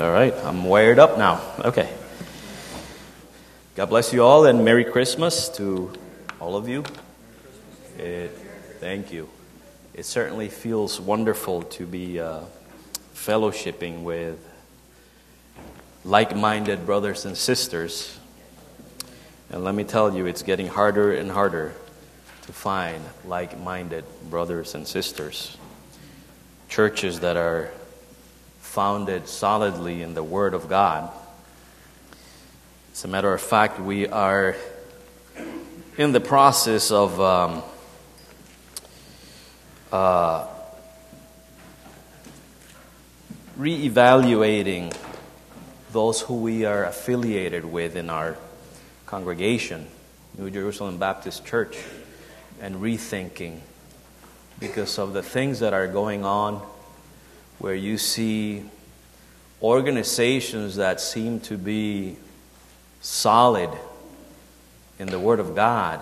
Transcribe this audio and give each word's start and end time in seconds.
All 0.00 0.12
right, 0.12 0.32
I'm 0.44 0.62
wired 0.62 1.00
up 1.00 1.18
now. 1.18 1.40
Okay. 1.58 1.92
God 3.74 3.86
bless 3.86 4.12
you 4.12 4.22
all 4.22 4.46
and 4.46 4.64
Merry 4.64 4.84
Christmas 4.84 5.48
to 5.56 5.92
all 6.38 6.54
of 6.54 6.68
you. 6.68 6.84
It, 7.98 8.28
thank 8.78 9.12
you. 9.12 9.28
It 9.94 10.06
certainly 10.06 10.50
feels 10.50 11.00
wonderful 11.00 11.62
to 11.62 11.84
be 11.84 12.20
uh, 12.20 12.42
fellowshipping 13.12 14.04
with 14.04 14.38
like 16.04 16.36
minded 16.36 16.86
brothers 16.86 17.24
and 17.24 17.36
sisters. 17.36 18.16
And 19.50 19.64
let 19.64 19.74
me 19.74 19.82
tell 19.82 20.14
you, 20.14 20.26
it's 20.26 20.44
getting 20.44 20.68
harder 20.68 21.12
and 21.12 21.28
harder 21.28 21.74
to 22.42 22.52
find 22.52 23.02
like 23.24 23.58
minded 23.58 24.04
brothers 24.30 24.76
and 24.76 24.86
sisters. 24.86 25.56
Churches 26.68 27.18
that 27.18 27.36
are 27.36 27.72
founded 28.78 29.26
solidly 29.26 30.02
in 30.02 30.14
the 30.14 30.22
Word 30.22 30.54
of 30.54 30.68
God. 30.68 31.10
As 32.92 33.04
a 33.04 33.08
matter 33.08 33.34
of 33.34 33.40
fact, 33.40 33.80
we 33.80 34.06
are 34.06 34.54
in 35.96 36.12
the 36.12 36.20
process 36.20 36.92
of 36.92 37.20
um, 37.20 37.62
uh, 39.90 40.46
reevaluating 43.58 44.96
those 45.90 46.20
who 46.20 46.36
we 46.36 46.64
are 46.64 46.84
affiliated 46.84 47.64
with 47.64 47.96
in 47.96 48.08
our 48.08 48.36
congregation, 49.06 49.88
New 50.38 50.50
Jerusalem 50.50 50.98
Baptist 50.98 51.44
Church, 51.44 51.76
and 52.60 52.76
rethinking 52.76 53.58
because 54.60 55.00
of 55.00 55.14
the 55.14 55.22
things 55.24 55.58
that 55.58 55.74
are 55.74 55.88
going 55.88 56.24
on 56.24 56.64
where 57.58 57.74
you 57.74 57.98
see 57.98 58.64
organizations 59.62 60.76
that 60.76 61.00
seem 61.00 61.40
to 61.40 61.56
be 61.56 62.16
solid 63.00 63.70
in 64.98 65.08
the 65.08 65.18
Word 65.18 65.40
of 65.40 65.54
God 65.54 66.00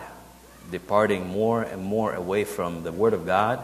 departing 0.71 1.29
more 1.29 1.63
and 1.63 1.83
more 1.83 2.13
away 2.13 2.45
from 2.45 2.83
the 2.83 2.93
Word 2.93 3.15
of 3.15 3.27
God 3.27 3.63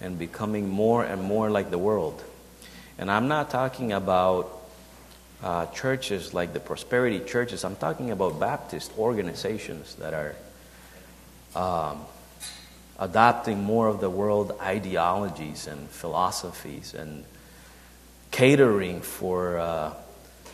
and 0.00 0.18
becoming 0.18 0.68
more 0.68 1.04
and 1.04 1.22
more 1.22 1.50
like 1.50 1.70
the 1.70 1.78
world. 1.78 2.22
And 2.98 3.10
I'm 3.10 3.28
not 3.28 3.50
talking 3.50 3.92
about 3.92 4.62
uh, 5.42 5.66
churches 5.66 6.32
like 6.32 6.52
the 6.52 6.60
prosperity 6.60 7.20
churches, 7.20 7.64
I'm 7.64 7.76
talking 7.76 8.10
about 8.10 8.38
Baptist 8.38 8.92
organizations 8.96 9.96
that 9.96 10.14
are 10.14 10.34
um, 11.56 12.00
adopting 12.98 13.62
more 13.62 13.88
of 13.88 14.00
the 14.00 14.10
world 14.10 14.52
ideologies 14.60 15.66
and 15.66 15.88
philosophies 15.88 16.94
and 16.94 17.24
catering 18.30 19.00
for 19.00 19.58
uh, 19.58 19.94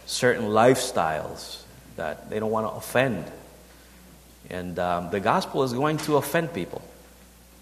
certain 0.06 0.47
lifestyles 0.47 1.62
that 1.97 2.30
they 2.30 2.41
don't 2.41 2.50
want 2.50 2.67
to 2.67 2.72
offend. 2.72 3.25
And 4.50 4.78
um, 4.78 5.11
the 5.11 5.20
gospel 5.20 5.62
is 5.62 5.72
going 5.72 5.98
to 5.98 6.17
offend 6.17 6.55
people. 6.55 6.83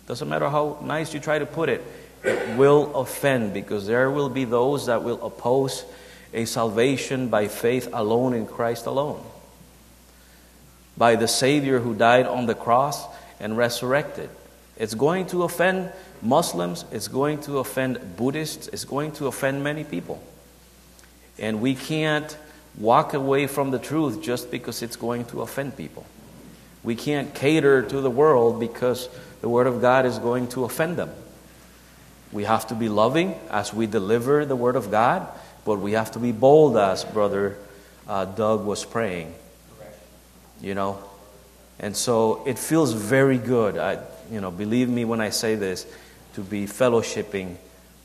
Doesn't 0.07 0.29
matter 0.29 0.49
how 0.49 0.79
nice 0.83 1.13
you 1.13 1.21
try 1.21 1.39
to 1.39 1.47
put 1.47 1.69
it, 1.69 1.83
it 2.23 2.57
will 2.57 2.95
offend 2.97 3.55
because 3.55 3.87
there 3.87 4.11
will 4.11 4.29
be 4.29 4.45
those 4.45 4.87
that 4.87 5.03
will 5.03 5.25
oppose 5.25 5.85
a 6.33 6.45
salvation 6.45 7.29
by 7.29 7.49
faith 7.49 7.89
alone 7.93 8.35
in 8.35 8.47
Christ 8.47 8.87
alone. 8.87 9.25
By 10.97 11.17
the 11.17 11.29
Savior 11.29 11.79
who 11.81 11.95
died 11.95 12.27
on 12.27 12.47
the 12.47 12.55
cross 12.55 13.05
and 13.41 13.57
resurrected. 13.57 14.31
It's 14.77 14.95
going 14.95 15.27
to 15.29 15.45
offend 15.45 15.91
Muslims, 16.21 16.85
it's 16.91 17.09
going 17.09 17.41
to 17.43 17.59
offend 17.59 18.17
Buddhists, 18.17 18.69
it's 18.69 18.85
going 18.85 19.13
to 19.13 19.27
offend 19.27 19.65
many 19.65 19.85
people. 19.85 20.23
And 21.39 21.61
we 21.61 21.75
can't 21.75 22.37
walk 22.79 23.15
away 23.15 23.47
from 23.47 23.71
the 23.71 23.79
truth 23.79 24.23
just 24.23 24.51
because 24.51 24.83
it's 24.83 24.97
going 24.97 25.25
to 25.27 25.43
offend 25.43 25.77
people. 25.77 26.05
We 26.83 26.95
can't 26.95 27.35
cater 27.35 27.83
to 27.83 28.01
the 28.01 28.11
world 28.11 28.61
because 28.61 29.09
the 29.41 29.49
Word 29.49 29.67
of 29.67 29.81
God 29.81 30.07
is 30.07 30.19
going 30.19 30.49
to 30.49 30.65
offend 30.65 30.97
them. 30.97 31.11
We 32.33 32.45
have 32.45 32.67
to 32.69 32.75
be 32.75 32.89
loving 32.89 33.35
as 33.51 33.73
we 33.73 33.87
deliver 33.87 34.45
the 34.45 34.57
Word 34.57 34.77
of 34.77 34.91
God, 34.91 35.27
but 35.65 35.79
we 35.79 35.93
have 35.93 36.13
to 36.13 36.19
be 36.19 36.33
bold 36.33 36.77
as 36.77 37.05
Brother 37.05 37.57
uh, 38.07 38.27
Doug 38.27 38.65
was 38.65 38.85
praying. 38.85 39.35
You 40.61 40.75
know? 40.75 41.03
And 41.79 41.97
so 41.97 42.43
it 42.47 42.59
feels 42.59 42.93
very 42.93 43.39
good. 43.39 43.79
I, 43.79 43.99
you 44.31 44.41
know, 44.41 44.51
believe 44.51 44.89
me 44.89 45.05
when 45.05 45.21
I 45.21 45.31
say 45.31 45.55
this, 45.55 45.87
to 46.35 46.41
be 46.43 46.67
fellowshipping 46.67 47.57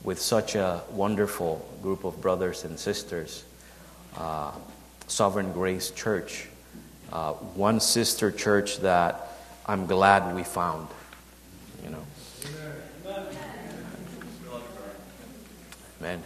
with 0.03 0.19
such 0.19 0.55
a 0.55 0.81
wonderful 0.91 1.67
group 1.81 2.03
of 2.03 2.21
brothers 2.21 2.63
and 2.63 2.79
sisters. 2.79 3.43
Uh, 4.17 4.51
Sovereign 5.07 5.51
Grace 5.51 5.91
Church, 5.91 6.47
uh, 7.11 7.33
one 7.33 7.79
sister 7.79 8.31
church 8.31 8.79
that 8.79 9.27
I'm 9.65 9.85
glad 9.85 10.33
we 10.35 10.43
found. 10.43 10.87
You 11.83 11.91
know. 11.91 12.05
Amen. 15.99 16.23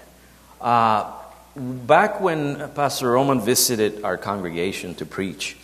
Uh, 0.62 1.12
back 1.56 2.22
when 2.22 2.72
Pastor 2.72 3.12
Roman 3.12 3.42
visited 3.42 4.04
our 4.04 4.18
congregation 4.18 4.96
to 4.96 5.06
preach, 5.06 5.58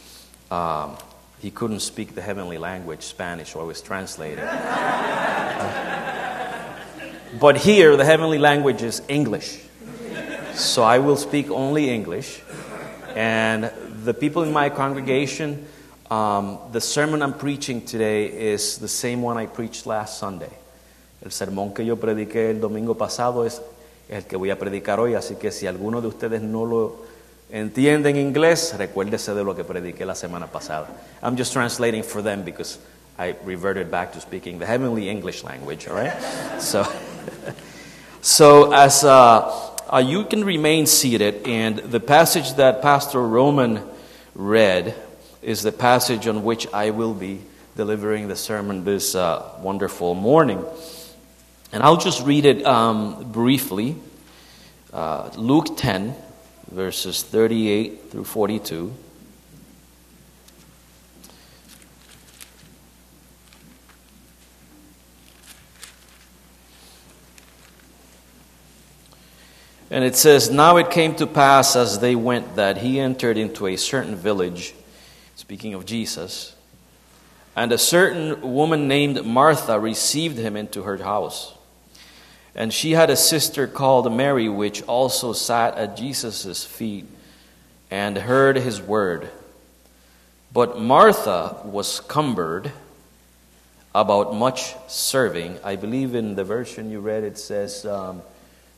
um, 0.49 0.97
he 1.41 1.50
couldn't 1.50 1.79
speak 1.79 2.13
the 2.13 2.22
heavenly 2.22 2.59
language, 2.59 3.02
Spanish, 3.02 3.53
so 3.53 3.62
I 3.62 3.63
was 3.63 3.81
translating. 3.81 4.46
but 7.40 7.57
here, 7.57 7.97
the 7.97 8.06
heavenly 8.06 8.38
language 8.38 8.84
is 8.84 9.02
English. 9.07 9.59
So 10.53 10.84
I 10.84 11.00
will 11.00 11.18
speak 11.18 11.50
only 11.50 11.90
English. 11.90 12.41
And 13.16 13.72
the 14.03 14.13
people 14.13 14.44
in 14.44 14.53
my 14.53 14.69
congregation, 14.69 15.66
um, 16.12 16.59
the 16.72 16.81
sermon 16.81 17.24
I'm 17.24 17.34
preaching 17.34 17.84
today 17.85 18.28
is 18.28 18.78
the 18.78 18.88
same 18.88 19.23
one 19.23 19.38
I 19.38 19.47
preached 19.47 19.88
last 19.88 20.19
Sunday. 20.19 20.52
El 21.23 21.31
sermón 21.31 21.73
que 21.73 21.84
yo 21.84 21.96
prediqué 21.96 22.52
el 22.52 22.59
domingo 22.59 22.94
pasado 22.94 23.46
es 23.46 23.62
el 24.09 24.25
que 24.25 24.35
voy 24.38 24.52
a 24.52 24.59
predicar 24.59 25.00
hoy, 25.00 25.16
así 25.16 25.35
que 25.35 25.52
si 25.52 25.66
alguno 25.66 26.02
de 26.02 26.08
ustedes 26.08 26.41
no 26.41 26.66
lo 26.66 27.10
entienden 27.51 28.16
inglés, 28.16 28.73
recuérdese 28.78 29.34
de 29.34 29.44
lo 29.44 29.53
que 29.53 29.63
prediqué 29.63 30.06
la 30.06 30.16
semana 30.16 30.47
pasada. 30.47 30.88
I'm 31.22 31.35
just 31.35 31.53
translating 31.53 32.03
for 32.03 32.22
them 32.22 32.44
because 32.44 32.79
I 33.19 33.35
reverted 33.44 33.91
back 33.91 34.13
to 34.13 34.22
speaking 34.22 34.59
the 34.59 34.66
heavenly 34.66 35.09
English 35.09 35.44
language, 35.44 35.88
all 35.88 35.95
right? 35.95 36.13
so, 36.59 36.85
so 38.22 38.72
as 38.73 39.03
uh, 39.03 39.72
uh, 39.91 39.97
you 39.97 40.23
can 40.25 40.44
remain 40.45 40.85
seated, 40.85 41.45
and 41.45 41.78
the 41.78 42.00
passage 42.00 42.53
that 42.56 42.81
Pastor 42.81 43.22
Roman 43.22 43.81
read 44.34 44.95
is 45.41 45.61
the 45.61 45.72
passage 45.72 46.28
on 46.28 46.44
which 46.44 46.72
I 46.73 46.91
will 46.91 47.13
be 47.13 47.41
delivering 47.75 48.28
the 48.28 48.35
sermon 48.35 48.85
this 48.85 49.16
uh, 49.16 49.57
wonderful 49.59 50.13
morning. 50.16 50.63
And 51.73 51.84
I'll 51.84 51.97
just 51.97 52.25
read 52.25 52.45
it 52.45 52.66
um, 52.66 53.31
briefly. 53.31 53.95
Uh, 54.94 55.29
Luke 55.35 55.78
10, 55.78 56.16
verses 56.71 57.21
38 57.21 58.09
through 58.09 58.23
42. 58.23 58.93
And 69.91 70.05
it 70.05 70.15
says, 70.15 70.49
Now 70.49 70.77
it 70.77 70.89
came 70.89 71.13
to 71.15 71.27
pass 71.27 71.75
as 71.75 71.99
they 71.99 72.15
went 72.15 72.55
that 72.55 72.77
he 72.77 73.01
entered 73.01 73.37
into 73.37 73.67
a 73.67 73.75
certain 73.75 74.15
village, 74.15 74.73
speaking 75.35 75.73
of 75.73 75.85
Jesus, 75.85 76.55
and 77.57 77.73
a 77.73 77.77
certain 77.77 78.53
woman 78.53 78.87
named 78.87 79.25
Martha 79.25 79.77
received 79.77 80.37
him 80.37 80.55
into 80.55 80.83
her 80.83 80.95
house. 80.95 81.53
And 82.56 82.73
she 82.73 82.91
had 82.91 83.09
a 83.09 83.16
sister 83.16 83.67
called 83.67 84.11
Mary, 84.11 84.49
which 84.49 84.84
also 84.84 85.34
sat 85.34 85.78
at 85.78 85.96
Jesus' 85.96 86.66
feet 86.66 87.05
and 87.90 88.17
heard 88.17 88.58
his 88.58 88.81
word. 88.81 89.29
But 90.53 90.79
Martha 90.79 91.58
was 91.64 92.02
cumbered 92.02 92.72
about 93.96 94.35
much 94.35 94.75
serving. 94.87 95.59
I 95.64 95.75
believe 95.75 96.16
in 96.16 96.35
the 96.35 96.43
version 96.43 96.91
you 96.91 96.99
read 96.99 97.23
it 97.23 97.37
says 97.37 97.85
um, 97.85 98.22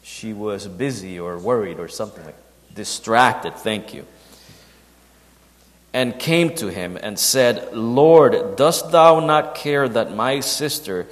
she 0.04 0.34
was 0.34 0.68
busy 0.68 1.20
or 1.20 1.38
worried 1.38 1.80
or 1.80 1.88
something 1.88 2.24
like 2.26 2.36
distracted. 2.74 3.56
Thank 3.56 3.94
you. 3.94 4.06
And 5.94 6.18
came 6.18 6.56
to 6.56 6.68
him 6.68 6.98
and 6.98 7.20
said, 7.20 7.74
Lord, 7.74 8.56
dost 8.56 8.92
thou 8.92 9.20
not 9.20 9.54
care 9.56 9.88
that 9.88 10.12
my 10.12 10.40
sister 10.40 11.06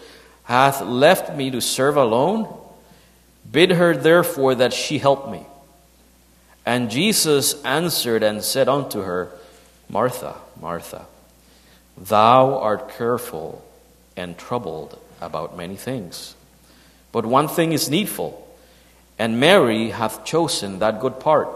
hath 0.44 0.82
left 0.82 1.36
me 1.36 1.52
to 1.52 1.62
serve 1.62 1.98
alone? 1.98 2.61
Bid 3.52 3.72
her 3.72 3.96
therefore 3.96 4.56
that 4.56 4.74
she 4.74 5.00
help 5.00 5.30
me. 5.30 5.46
And 6.66 6.90
Jesus 6.90 7.62
answered 7.64 8.24
and 8.24 8.44
said 8.44 8.70
unto 8.70 9.02
her, 9.02 9.30
Martha, 9.90 10.36
Martha, 10.60 11.06
thou 11.98 12.60
art 12.60 12.90
careful 12.96 13.66
and 14.16 14.38
troubled 14.38 14.98
about 15.20 15.58
many 15.58 15.76
things. 15.76 16.36
But 17.12 17.26
one 17.26 17.48
thing 17.48 17.74
is 17.74 17.90
needful, 17.90 18.48
And 19.22 19.40
Mary 19.40 19.92
hath 19.92 20.26
chosen 20.26 20.80
that 20.80 21.00
good 21.00 21.20
part 21.20 21.48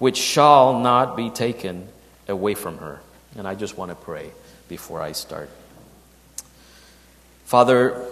which 0.00 0.16
shall 0.16 0.80
not 0.80 1.16
be 1.16 1.30
taken 1.30 1.86
away 2.26 2.54
from 2.54 2.78
her. 2.78 3.00
And 3.38 3.46
I 3.46 3.54
just 3.54 3.78
want 3.78 3.92
to 3.92 3.94
pray 3.94 4.32
before 4.68 5.00
I 5.00 5.12
start. 5.12 5.48
Father, 7.44 8.04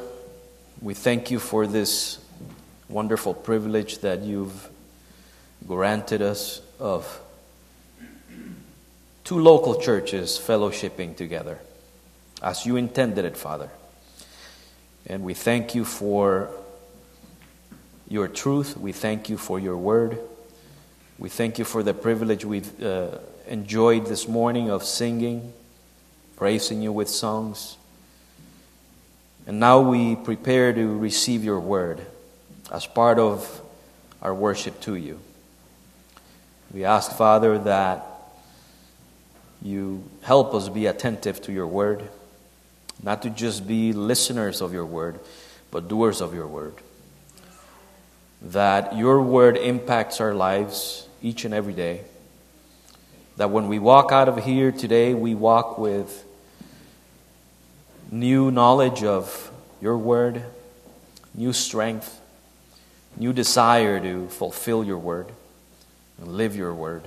we 0.81 0.95
thank 0.95 1.33
you 1.33 1.41
for 1.41 1.67
this 1.67 2.19
wonderful 2.93 3.33
privilege 3.33 3.99
that 3.99 4.21
you've 4.21 4.69
granted 5.67 6.21
us 6.21 6.61
of 6.79 7.21
two 9.25 9.39
local 9.39 9.81
churches 9.81 10.39
fellowshipping 10.39 11.17
together 11.17 11.59
as 12.43 12.67
you 12.67 12.77
intended 12.77 13.25
it, 13.25 13.37
Father. 13.37 13.71
And 15.07 15.23
we 15.23 15.33
thank 15.33 15.75
you 15.75 15.87
for 15.87 16.51
your 18.09 18.29
truth. 18.29 18.77
We 18.77 18.93
thank 18.93 19.31
you 19.31 19.39
for 19.39 19.59
your 19.59 19.79
word. 19.79 20.19
We 21.19 21.31
thank 21.31 21.59
you 21.59 21.65
for 21.65 21.83
the 21.83 21.95
privilege 21.95 22.45
we've 22.45 22.83
uh, 22.83 23.19
enjoyed 23.49 24.07
this 24.07 24.29
morning 24.29 24.71
of 24.71 24.85
singing, 24.85 25.55
praising 26.37 26.83
you 26.83 26.93
with 26.93 27.09
songs. 27.09 27.79
And 29.47 29.59
now 29.59 29.81
we 29.81 30.15
prepare 30.15 30.75
to 30.75 30.99
receive 30.99 31.43
your 31.43 31.59
word 31.59 32.07
as 32.73 32.87
part 32.87 33.19
of 33.19 33.61
our 34.23 34.35
worship 34.35 34.81
to 34.81 34.95
you. 34.95 35.21
We 36.73 36.85
ask, 36.87 37.13
Father, 37.13 37.59
that 37.59 38.07
you 39.61 40.03
help 40.23 40.55
us 40.55 40.71
be 40.71 40.87
attentive 40.87 41.43
to 41.43 41.53
your 41.53 41.67
word, 41.67 42.09
not 43.03 43.21
to 43.23 43.31
just 43.31 43.69
be 43.69 43.93
listeners 43.93 44.63
of 44.63 44.73
your 44.73 44.87
word, 44.87 45.21
but 45.71 45.87
doers 45.87 46.23
of 46.23 46.35
your 46.35 46.47
word. 46.47 46.75
That 48.41 48.97
your 48.97 49.21
word 49.21 49.59
impacts 49.59 50.21
our 50.21 50.35
lives 50.35 51.07
each 51.23 51.45
and 51.45 51.53
every 51.53 51.75
day. 51.75 52.01
That 53.37 53.51
when 53.51 53.69
we 53.69 53.79
walk 53.79 54.13
out 54.13 54.29
of 54.29 54.43
here 54.45 54.73
today, 54.73 55.13
we 55.13 55.35
walk 55.35 55.79
with 55.79 56.25
new 58.11 58.51
knowledge 58.51 59.05
of 59.05 59.53
your 59.81 59.99
word, 59.99 60.43
new 61.35 61.53
strength, 61.53 62.21
new 63.17 63.33
desire 63.33 64.01
to 64.01 64.29
fulfill 64.29 64.85
your 64.85 64.99
word 64.99 65.29
and 66.19 66.29
live 66.37 66.57
your 66.57 66.75
word. 66.75 67.03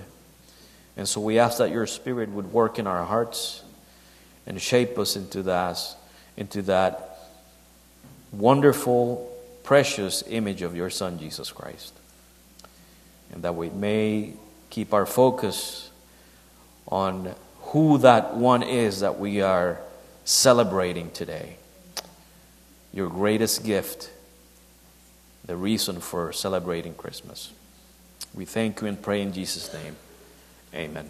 And 0.97 1.07
so 1.07 1.19
we 1.19 1.39
ask 1.39 1.57
that 1.57 1.71
your 1.71 1.87
spirit 1.87 2.29
would 2.29 2.51
work 2.53 2.79
in 2.79 2.87
our 2.87 3.03
hearts 3.03 3.63
and 4.45 4.61
shape 4.61 4.97
us 4.97 5.15
into 5.15 5.43
that, 5.43 5.79
into 6.37 6.61
that 6.63 7.17
wonderful, 8.31 9.31
precious 9.63 10.23
image 10.27 10.61
of 10.61 10.75
your 10.75 10.89
Son, 10.89 11.19
Jesus 11.19 11.51
Christ. 11.51 11.93
And 13.33 13.43
that 13.43 13.55
we 13.55 13.69
may 13.69 14.33
keep 14.69 14.93
our 14.93 15.05
focus 15.05 15.89
on 16.87 17.33
who 17.61 17.97
that 17.97 18.35
one 18.35 18.63
is 18.63 18.99
that 18.99 19.19
we 19.19 19.41
are 19.41 19.79
celebrating 20.23 21.11
today. 21.11 21.57
Your 22.93 23.09
greatest 23.09 23.65
gift, 23.65 24.09
the 25.45 25.55
reason 25.55 25.99
for 25.99 26.33
celebrating 26.33 26.93
Christmas. 26.93 27.51
We 28.33 28.45
thank 28.45 28.81
you 28.81 28.87
and 28.87 29.01
pray 29.01 29.21
in 29.21 29.31
Jesus' 29.31 29.73
name. 29.73 29.95
Amen. 30.73 31.09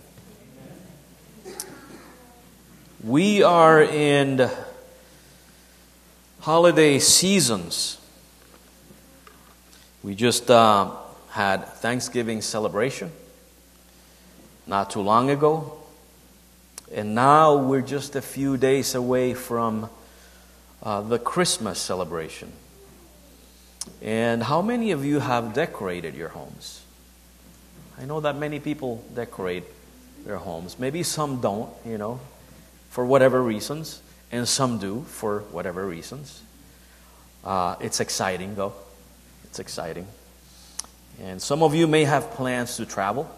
We 3.04 3.44
are 3.44 3.82
in 3.82 4.50
holiday 6.42 7.00
seasons. 7.00 8.00
We 10.04 10.16
just 10.16 10.52
uh, 10.52 10.92
had 11.30 11.66
Thanksgiving 11.66 12.42
celebration 12.42 13.12
not 14.68 14.90
too 14.90 15.02
long 15.02 15.30
ago. 15.30 15.78
And 16.94 17.16
now 17.16 17.58
we're 17.58 17.82
just 17.82 18.16
a 18.16 18.22
few 18.22 18.58
days 18.58 18.96
away 18.96 19.34
from 19.34 19.90
uh, 20.84 21.02
the 21.02 21.18
Christmas 21.18 21.80
celebration. 21.80 22.52
And 24.02 24.44
how 24.44 24.62
many 24.62 24.92
of 24.92 25.06
you 25.06 25.20
have 25.20 25.54
decorated 25.54 26.16
your 26.16 26.30
homes? 26.30 26.82
I 27.98 28.06
know 28.06 28.20
that 28.20 28.36
many 28.36 28.60
people 28.60 29.04
decorate 29.14 29.64
their 30.26 30.38
homes. 30.38 30.78
Maybe 30.78 31.04
some 31.04 31.42
don't, 31.42 31.70
you 31.86 31.98
know, 31.98 32.20
for 32.90 33.06
whatever 33.06 33.42
reasons, 33.42 34.02
and 34.32 34.48
some 34.48 34.80
do 34.80 35.02
for 35.08 35.40
whatever 35.52 35.86
reasons. 35.86 36.42
Uh, 37.44 37.76
it's 37.80 38.00
exciting, 38.00 38.56
though. 38.56 38.74
It's 39.46 39.60
exciting. 39.60 40.08
And 41.22 41.42
some 41.42 41.64
of 41.64 41.74
you 41.74 41.88
may 41.88 42.04
have 42.04 42.32
plans 42.32 42.78
to 42.78 42.86
travel. 42.86 43.30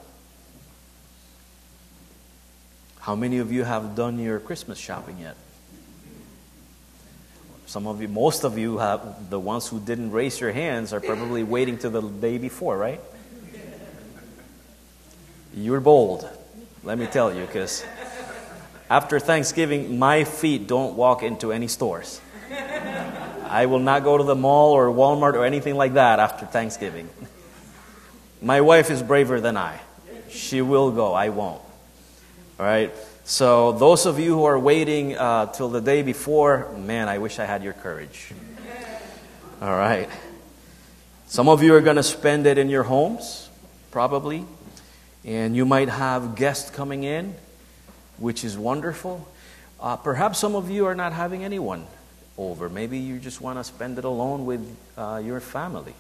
How 3.00 3.16
many 3.16 3.38
of 3.38 3.52
you 3.52 3.64
have 3.64 3.96
done 3.96 4.18
your 4.20 4.40
Christmas 4.40 4.78
shopping 4.80 5.20
yet? 5.20 5.36
Some 7.78 7.86
of 7.86 8.02
you, 8.02 8.08
most 8.08 8.44
of 8.44 8.58
you 8.58 8.80
have, 8.80 9.30
the 9.30 9.40
ones 9.40 9.68
who 9.68 9.80
didn't 9.80 10.10
raise 10.10 10.42
your 10.42 10.52
hands 10.52 10.94
are 10.94 11.00
probably 11.00 11.44
waiting 11.44 11.78
till 11.78 11.92
the 11.92 12.02
day 12.02 12.40
before, 12.40 12.76
right? 12.76 13.00
You're 15.54 15.80
bold, 15.80 16.28
let 16.84 16.98
me 16.98 17.06
tell 17.06 17.32
you, 17.32 17.46
because 17.46 17.86
after 18.90 19.20
Thanksgiving, 19.20 20.00
my 20.00 20.24
feet 20.24 20.66
don't 20.66 20.96
walk 20.96 21.22
into 21.22 21.52
any 21.52 21.68
stores. 21.68 22.20
I 23.46 23.68
will 23.68 23.78
not 23.78 24.04
go 24.04 24.18
to 24.18 24.24
the 24.24 24.34
mall 24.34 24.72
or 24.72 24.88
Walmart 24.88 25.36
or 25.36 25.46
anything 25.46 25.76
like 25.76 25.94
that 25.94 26.18
after 26.18 26.48
Thanksgiving. 26.48 27.08
My 28.42 28.62
wife 28.62 28.90
is 28.90 29.04
braver 29.04 29.40
than 29.40 29.56
I. 29.56 29.80
She 30.32 30.64
will 30.64 30.90
go, 30.90 31.14
I 31.14 31.30
won't. 31.30 31.62
All 32.60 32.66
right? 32.66 32.92
So, 33.30 33.74
those 33.74 34.06
of 34.06 34.20
you 34.20 34.36
who 34.36 34.46
are 34.46 34.58
waiting 34.58 35.18
uh, 35.18 35.48
till 35.48 35.68
the 35.68 35.82
day 35.82 36.02
before, 36.02 36.72
man, 36.78 37.10
I 37.10 37.18
wish 37.18 37.40
I 37.40 37.46
had 37.46 37.62
your 37.62 37.74
courage. 37.74 38.32
All 39.62 39.76
right. 39.76 40.08
Some 41.26 41.50
of 41.50 41.62
you 41.62 41.76
are 41.76 41.82
going 41.82 41.98
to 41.98 42.04
spend 42.04 42.48
it 42.48 42.58
in 42.58 42.70
your 42.70 42.84
homes, 42.84 43.50
probably. 43.92 44.46
And 45.26 45.58
you 45.58 45.66
might 45.66 45.90
have 45.90 46.38
guests 46.38 46.70
coming 46.70 47.04
in, 47.04 47.36
which 48.18 48.46
is 48.46 48.58
wonderful. 48.58 49.28
Uh, 49.78 49.98
perhaps 49.98 50.40
some 50.40 50.56
of 50.56 50.70
you 50.72 50.86
are 50.86 50.96
not 50.96 51.12
having 51.12 51.44
anyone 51.44 51.86
over. 52.38 52.70
Maybe 52.70 52.98
you 52.98 53.20
just 53.20 53.42
want 53.42 53.60
to 53.60 53.66
spend 53.66 53.98
it 53.98 54.06
alone 54.06 54.46
with 54.46 54.78
uh, 54.98 55.22
your 55.22 55.42
family, 55.42 55.96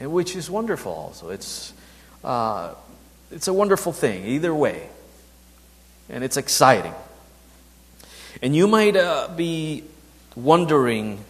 and 0.00 0.10
which 0.10 0.34
is 0.34 0.50
wonderful 0.50 0.90
also. 0.90 1.28
It's, 1.28 1.72
uh, 2.24 2.74
it's 3.30 3.46
a 3.46 3.52
wonderful 3.52 3.92
thing, 3.92 4.26
either 4.26 4.52
way. 4.52 4.88
And 6.08 6.24
it's 6.24 6.36
exciting. 6.36 6.94
And 8.42 8.54
you 8.54 8.66
might 8.66 8.96
uh, 8.96 9.28
be 9.36 9.84
wondering 10.36 11.24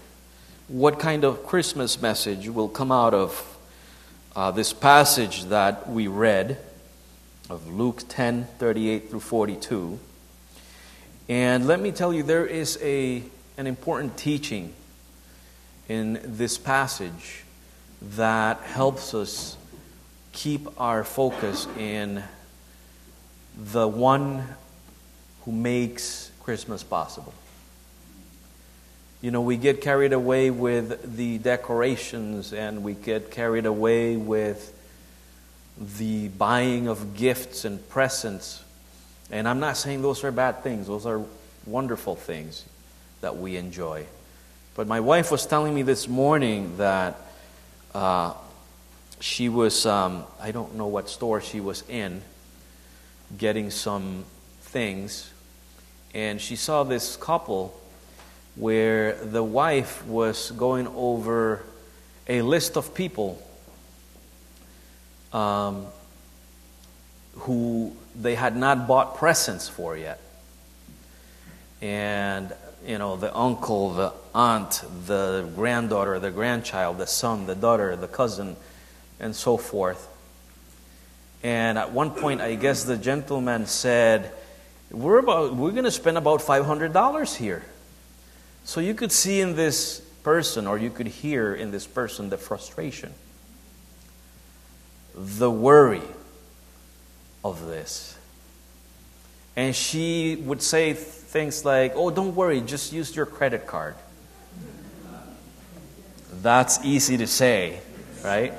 what 0.69 0.99
kind 0.99 1.25
of 1.25 1.47
Christmas 1.47 2.01
message 2.03 2.49
will 2.49 2.69
come 2.69 2.93
out 2.93 3.15
of 3.15 3.57
uh, 4.37 4.51
this 4.51 4.73
passage 4.73 5.45
that 5.45 5.89
we 5.89 6.07
read 6.07 6.59
of 7.51 7.73
Luke 7.73 8.03
10 8.09 8.47
38 8.59 9.11
through 9.11 9.21
42. 9.21 9.99
And 11.29 11.67
let 11.67 11.81
me 11.81 11.91
tell 11.91 12.13
you, 12.13 12.23
there 12.23 12.47
is 12.47 12.79
a, 12.83 13.23
an 13.57 13.67
important 13.67 14.17
teaching 14.17 14.75
in 15.89 16.21
this 16.23 16.59
passage 16.59 17.45
that 18.17 18.61
helps 18.61 19.15
us 19.15 19.57
keep 20.33 20.69
our 20.79 21.03
focus 21.05 21.67
in 21.79 22.23
the 23.57 23.89
one 23.89 24.47
who 25.49 25.55
makes 25.55 26.31
Christmas 26.43 26.83
possible. 26.83 27.33
You 29.23 29.31
know, 29.31 29.41
we 29.41 29.57
get 29.57 29.81
carried 29.81 30.13
away 30.13 30.51
with 30.51 31.17
the 31.17 31.39
decorations 31.39 32.53
and 32.53 32.85
we 32.85 32.93
get 32.93 33.31
carried 33.31 33.65
away 33.65 34.19
with 34.19 34.75
the 35.97 36.29
buying 36.29 36.87
of 36.87 37.17
gifts 37.17 37.65
and 37.65 37.89
presents. 37.89 38.63
And 39.31 39.49
I'm 39.49 39.59
not 39.59 39.79
saying 39.79 40.03
those 40.03 40.23
are 40.23 40.31
bad 40.31 40.63
things, 40.63 40.87
those 40.87 41.07
are 41.07 41.23
wonderful 41.65 42.15
things 42.15 42.67
that 43.23 43.39
we 43.39 43.57
enjoy. 43.57 44.05
But 44.75 44.87
my 44.87 45.01
wife 45.01 45.31
was 45.31 45.47
telling 45.47 45.75
me 45.75 45.81
this 45.81 46.09
morning 46.09 46.77
that 46.77 47.17
uh, 47.95 48.35
she 49.19 49.49
was, 49.49 49.87
um, 49.87 50.25
I 50.43 50.51
don't 50.51 50.75
know 50.75 50.89
what 50.89 51.09
store 51.09 51.41
she 51.41 51.61
was 51.61 51.89
in, 51.89 52.21
getting 53.39 53.71
some 53.71 54.27
things. 54.61 55.31
And 56.15 56.41
she 56.41 56.57
saw 56.57 56.85
this 56.85 57.17
couple 57.17 57.79
where 58.57 59.15
the 59.25 59.43
wife 59.43 60.05
was 60.07 60.51
going 60.53 60.89
over 60.89 61.63
a 62.27 62.43
list 62.43 62.77
of 62.77 62.95
people 62.95 63.41
um, 65.33 65.87
who 67.35 67.95
they 68.15 68.35
had 68.35 68.57
not 68.57 68.89
bought 68.89 69.17
presents 69.17 69.69
for 69.69 69.97
yet. 69.97 70.21
And, 71.81 72.53
you 72.85 72.99
know, 72.99 73.17
the 73.17 73.35
uncle, 73.37 73.91
the 73.91 74.13
aunt, 74.35 74.83
the 75.07 75.49
granddaughter, 75.55 76.19
the 76.19 76.31
grandchild, 76.31 76.99
the 76.99 77.07
son, 77.07 77.47
the 77.47 77.55
daughter, 77.55 77.95
the 77.95 78.09
cousin, 78.09 78.57
and 79.21 79.35
so 79.37 79.57
forth. 79.57 80.09
And 81.43 81.79
at 81.79 81.93
one 81.93 82.11
point, 82.11 82.41
I 82.41 82.57
guess 82.57 82.83
the 82.83 82.97
gentleman 82.97 83.67
said, 83.67 84.33
We're, 84.91 85.19
about, 85.19 85.55
we're 85.55 85.73
going 85.73 85.85
to 85.85 85.91
spend 85.91 86.17
about 86.17 86.41
$500 86.41 87.37
here. 87.37 87.63
So 88.65 88.81
you 88.81 88.95
could 88.95 89.13
see 89.13 89.41
in 89.41 89.55
this 89.55 90.01
person, 90.23 90.67
or 90.67 90.79
you 90.79 90.91
could 90.91 91.07
hear 91.07 91.55
in 91.55 91.71
this 91.71 91.87
person, 91.87 92.31
the 92.31 92.39
frustration, 92.39 93.13
the 95.15 95.51
worry 95.51 96.03
of 97.45 97.67
this. 97.67 98.17
And 99.57 99.75
she 99.75 100.37
would 100.37 100.63
say 100.63 100.93
things 100.93 101.65
like, 101.65 101.93
Oh, 101.97 102.11
don't 102.11 102.35
worry, 102.35 102.61
just 102.61 102.93
use 102.93 103.15
your 103.15 103.27
credit 103.27 103.67
card. 103.67 103.97
That's 106.43 106.85
easy 106.85 107.17
to 107.17 107.27
say, 107.27 107.81
right? 108.23 108.53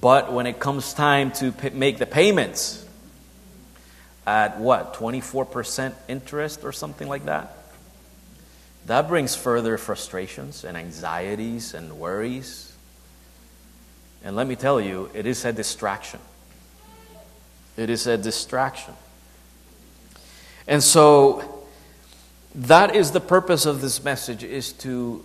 But 0.00 0.32
when 0.32 0.46
it 0.46 0.58
comes 0.58 0.94
time 0.94 1.32
to 1.32 1.52
make 1.72 1.98
the 1.98 2.06
payments 2.06 2.85
at 4.26 4.58
what, 4.58 4.94
24% 4.94 5.94
interest 6.08 6.64
or 6.64 6.72
something 6.72 7.08
like 7.08 7.26
that, 7.26 7.56
that 8.86 9.08
brings 9.08 9.34
further 9.34 9.78
frustrations 9.78 10.64
and 10.64 10.76
anxieties 10.76 11.74
and 11.74 11.98
worries. 11.98 12.72
And 14.24 14.36
let 14.36 14.46
me 14.46 14.56
tell 14.56 14.80
you, 14.80 15.10
it 15.14 15.26
is 15.26 15.44
a 15.44 15.52
distraction. 15.52 16.20
It 17.76 17.90
is 17.90 18.06
a 18.06 18.16
distraction. 18.16 18.94
And 20.66 20.82
so 20.82 21.64
that 22.54 22.96
is 22.96 23.10
the 23.10 23.20
purpose 23.20 23.66
of 23.66 23.80
this 23.80 24.02
message 24.02 24.42
is 24.42 24.72
to 24.72 25.24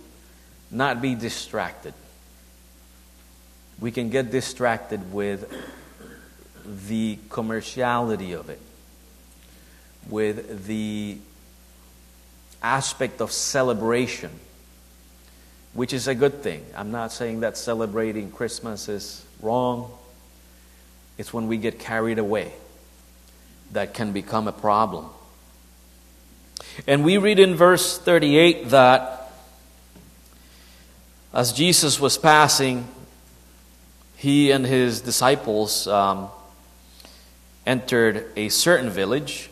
not 0.70 1.00
be 1.00 1.14
distracted. 1.14 1.94
We 3.80 3.90
can 3.90 4.10
get 4.10 4.30
distracted 4.30 5.12
with 5.12 5.52
the 6.88 7.18
commerciality 7.28 8.38
of 8.38 8.50
it, 8.50 8.60
with 10.08 10.66
the 10.66 11.18
aspect 12.62 13.20
of 13.20 13.32
celebration, 13.32 14.30
which 15.74 15.92
is 15.92 16.08
a 16.08 16.14
good 16.14 16.42
thing. 16.42 16.64
I'm 16.76 16.90
not 16.90 17.12
saying 17.12 17.40
that 17.40 17.56
celebrating 17.56 18.30
Christmas 18.30 18.88
is 18.88 19.24
wrong. 19.40 19.90
It's 21.18 21.32
when 21.32 21.48
we 21.48 21.56
get 21.56 21.78
carried 21.78 22.18
away 22.18 22.52
that 23.72 23.94
can 23.94 24.12
become 24.12 24.48
a 24.48 24.52
problem. 24.52 25.06
And 26.86 27.04
we 27.04 27.18
read 27.18 27.38
in 27.38 27.54
verse 27.54 27.98
38 27.98 28.70
that 28.70 29.32
as 31.32 31.52
Jesus 31.52 31.98
was 31.98 32.18
passing, 32.18 32.86
he 34.16 34.50
and 34.50 34.66
his 34.66 35.00
disciples 35.00 35.86
um, 35.88 36.28
entered 37.66 38.30
a 38.36 38.50
certain 38.50 38.90
village 38.90 39.48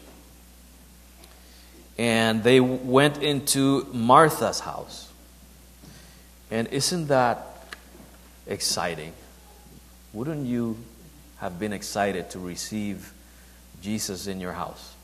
and 2.01 2.43
they 2.43 2.61
went 2.61 3.23
into 3.23 3.87
Martha's 3.93 4.61
house. 4.61 5.13
And 6.51 6.67
isn't 6.69 7.09
that 7.09 7.47
exciting? 8.47 9.13
Wouldn't 10.15 10.47
you 10.47 10.79
have 11.41 11.59
been 11.59 11.75
excited 11.75 12.31
to 12.31 12.39
receive 12.39 13.13
Jesus 13.83 14.27
in 14.27 14.41
your 14.41 14.55
house? 14.55 14.95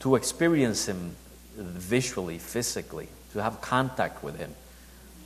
To 0.00 0.14
experience 0.14 0.86
Him 0.86 1.16
visually, 1.56 2.38
physically, 2.38 3.08
to 3.32 3.42
have 3.42 3.60
contact 3.60 4.22
with 4.22 4.38
Him, 4.38 4.54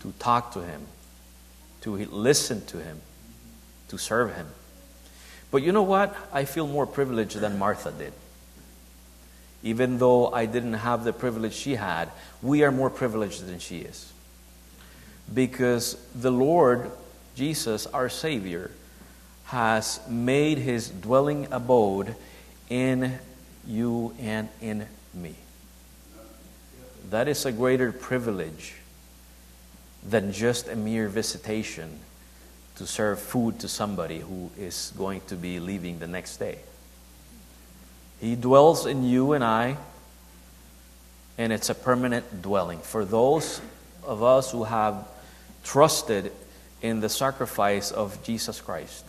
to 0.00 0.14
talk 0.18 0.54
to 0.54 0.60
Him, 0.60 0.86
to 1.82 1.94
listen 1.94 2.64
to 2.64 2.78
Him, 2.78 3.02
to 3.88 3.98
serve 3.98 4.34
Him. 4.34 4.46
But 5.50 5.62
you 5.62 5.72
know 5.72 5.82
what? 5.82 6.16
I 6.32 6.46
feel 6.46 6.66
more 6.66 6.86
privileged 6.86 7.36
than 7.36 7.58
Martha 7.58 7.92
did. 7.92 8.14
Even 9.62 9.98
though 9.98 10.32
I 10.32 10.46
didn't 10.46 10.74
have 10.74 11.04
the 11.04 11.12
privilege 11.12 11.52
she 11.52 11.74
had, 11.74 12.10
we 12.42 12.62
are 12.62 12.72
more 12.72 12.90
privileged 12.90 13.46
than 13.46 13.58
she 13.58 13.78
is. 13.78 14.12
Because 15.32 15.96
the 16.14 16.30
Lord, 16.30 16.90
Jesus, 17.34 17.86
our 17.86 18.08
Savior, 18.08 18.70
has 19.44 20.00
made 20.08 20.58
his 20.58 20.88
dwelling 20.88 21.48
abode 21.50 22.14
in 22.68 23.18
you 23.66 24.14
and 24.18 24.48
in 24.60 24.86
me. 25.12 25.34
That 27.10 27.28
is 27.28 27.44
a 27.44 27.52
greater 27.52 27.92
privilege 27.92 28.74
than 30.08 30.32
just 30.32 30.68
a 30.68 30.76
mere 30.76 31.08
visitation 31.08 31.98
to 32.76 32.86
serve 32.86 33.20
food 33.20 33.58
to 33.60 33.68
somebody 33.68 34.20
who 34.20 34.50
is 34.56 34.92
going 34.96 35.20
to 35.26 35.36
be 35.36 35.60
leaving 35.60 35.98
the 35.98 36.06
next 36.06 36.38
day. 36.38 36.60
He 38.20 38.36
dwells 38.36 38.86
in 38.86 39.04
you 39.04 39.32
and 39.32 39.42
I, 39.42 39.76
and 41.38 41.52
it's 41.52 41.70
a 41.70 41.74
permanent 41.74 42.42
dwelling. 42.42 42.80
For 42.80 43.04
those 43.04 43.60
of 44.04 44.22
us 44.22 44.52
who 44.52 44.64
have 44.64 45.08
trusted 45.64 46.32
in 46.82 47.00
the 47.00 47.08
sacrifice 47.08 47.90
of 47.90 48.22
Jesus 48.22 48.60
Christ, 48.60 49.06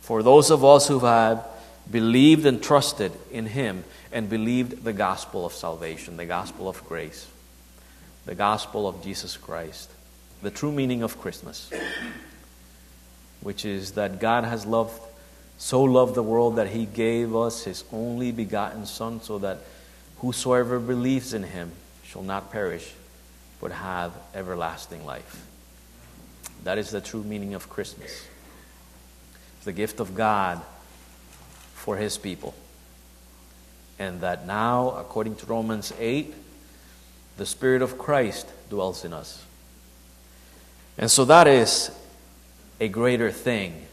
for 0.00 0.22
those 0.22 0.50
of 0.50 0.64
us 0.64 0.88
who 0.88 1.00
have 1.00 1.46
believed 1.90 2.46
and 2.46 2.62
trusted 2.62 3.12
in 3.30 3.46
Him 3.46 3.84
and 4.10 4.28
believed 4.30 4.84
the 4.84 4.92
gospel 4.92 5.44
of 5.44 5.52
salvation, 5.52 6.16
the 6.16 6.26
gospel 6.26 6.68
of 6.68 6.82
grace, 6.86 7.26
the 8.24 8.34
gospel 8.34 8.88
of 8.88 9.02
Jesus 9.02 9.36
Christ, 9.36 9.90
the 10.42 10.50
true 10.50 10.72
meaning 10.72 11.02
of 11.02 11.20
Christmas, 11.20 11.70
which 13.42 13.66
is 13.66 13.92
that 13.92 14.18
God 14.20 14.44
has 14.44 14.64
loved 14.64 14.98
so 15.64 15.82
loved 15.82 16.14
the 16.14 16.22
world 16.22 16.56
that 16.56 16.68
he 16.68 16.84
gave 16.84 17.34
us 17.34 17.64
his 17.64 17.84
only 17.90 18.30
begotten 18.30 18.84
Son, 18.84 19.22
so 19.22 19.38
that 19.38 19.60
whosoever 20.18 20.78
believes 20.78 21.32
in 21.32 21.42
him 21.42 21.72
shall 22.04 22.20
not 22.22 22.52
perish, 22.52 22.92
but 23.62 23.72
have 23.72 24.12
everlasting 24.34 25.06
life. 25.06 25.46
That 26.64 26.76
is 26.76 26.90
the 26.90 27.00
true 27.00 27.22
meaning 27.22 27.54
of 27.54 27.70
Christmas. 27.70 28.26
It's 29.56 29.64
the 29.64 29.72
gift 29.72 30.00
of 30.00 30.14
God 30.14 30.60
for 31.72 31.96
his 31.96 32.18
people. 32.18 32.54
And 33.98 34.20
that 34.20 34.46
now, 34.46 34.90
according 34.90 35.36
to 35.36 35.46
Romans 35.46 35.94
8, 35.98 36.34
the 37.38 37.46
Spirit 37.46 37.80
of 37.80 37.96
Christ 37.96 38.46
dwells 38.68 39.02
in 39.02 39.14
us. 39.14 39.42
And 40.98 41.10
so 41.10 41.24
that 41.24 41.46
is 41.46 41.90
a 42.78 42.88
greater 42.88 43.30
thing 43.32 43.86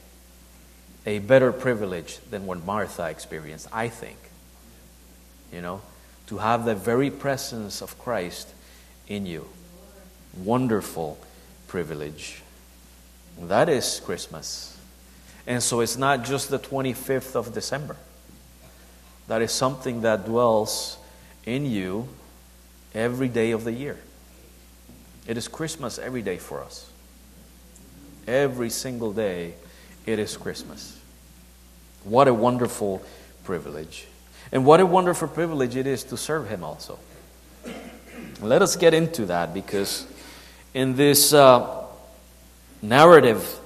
a 1.05 1.19
better 1.19 1.51
privilege 1.51 2.19
than 2.29 2.45
what 2.45 2.63
Martha 2.65 3.09
experienced, 3.09 3.67
I 3.71 3.87
think. 3.87 4.17
You 5.51 5.61
know, 5.61 5.81
to 6.27 6.37
have 6.37 6.65
the 6.65 6.75
very 6.75 7.09
presence 7.09 7.81
of 7.81 7.97
Christ 7.99 8.47
in 9.07 9.25
you. 9.25 9.47
Wonderful 10.43 11.19
privilege. 11.67 12.41
That 13.39 13.67
is 13.69 14.01
Christmas. 14.05 14.77
And 15.47 15.61
so 15.61 15.79
it's 15.79 15.97
not 15.97 16.23
just 16.23 16.49
the 16.49 16.59
25th 16.59 17.35
of 17.35 17.53
December. 17.53 17.97
That 19.27 19.41
is 19.41 19.51
something 19.51 20.01
that 20.01 20.25
dwells 20.25 20.97
in 21.45 21.65
you 21.65 22.07
every 22.93 23.27
day 23.27 23.51
of 23.51 23.63
the 23.63 23.71
year. 23.71 23.97
It 25.27 25.37
is 25.37 25.47
Christmas 25.47 25.97
every 25.97 26.21
day 26.21 26.37
for 26.37 26.61
us. 26.61 26.89
Every 28.27 28.69
single 28.69 29.13
day 29.13 29.55
it 30.05 30.19
is 30.19 30.37
Christmas. 30.37 30.99
What 32.03 32.27
a 32.27 32.33
wonderful 32.33 33.03
privilege. 33.43 34.07
And 34.51 34.65
what 34.65 34.79
a 34.79 34.85
wonderful 34.85 35.27
privilege 35.27 35.75
it 35.75 35.87
is 35.87 36.03
to 36.05 36.17
serve 36.17 36.49
Him 36.49 36.63
also. 36.63 36.99
Let 38.41 38.61
us 38.61 38.75
get 38.75 38.93
into 38.93 39.27
that 39.27 39.53
because 39.53 40.05
in 40.73 40.95
this 40.95 41.31
uh, 41.31 41.85
narrative, 42.81 43.59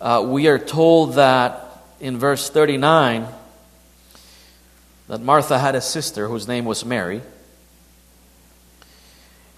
uh, 0.00 0.24
we 0.26 0.48
are 0.48 0.58
told 0.58 1.14
that 1.14 1.64
in 2.00 2.18
verse 2.18 2.50
39 2.50 3.26
that 5.08 5.20
Martha 5.20 5.58
had 5.58 5.74
a 5.74 5.80
sister 5.80 6.28
whose 6.28 6.48
name 6.48 6.64
was 6.64 6.84
Mary. 6.84 7.22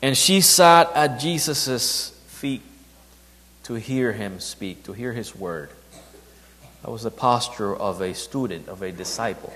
And 0.02 0.16
she 0.16 0.40
sat 0.40 0.92
at 0.94 1.18
Jesus' 1.18 2.10
feet 2.28 2.62
to 3.66 3.74
hear 3.74 4.12
him 4.12 4.38
speak, 4.38 4.84
to 4.84 4.92
hear 4.92 5.12
his 5.12 5.34
word. 5.34 5.70
That 6.82 6.90
was 6.92 7.02
the 7.02 7.10
posture 7.10 7.74
of 7.74 8.00
a 8.00 8.14
student, 8.14 8.68
of 8.68 8.80
a 8.80 8.92
disciple. 8.92 9.52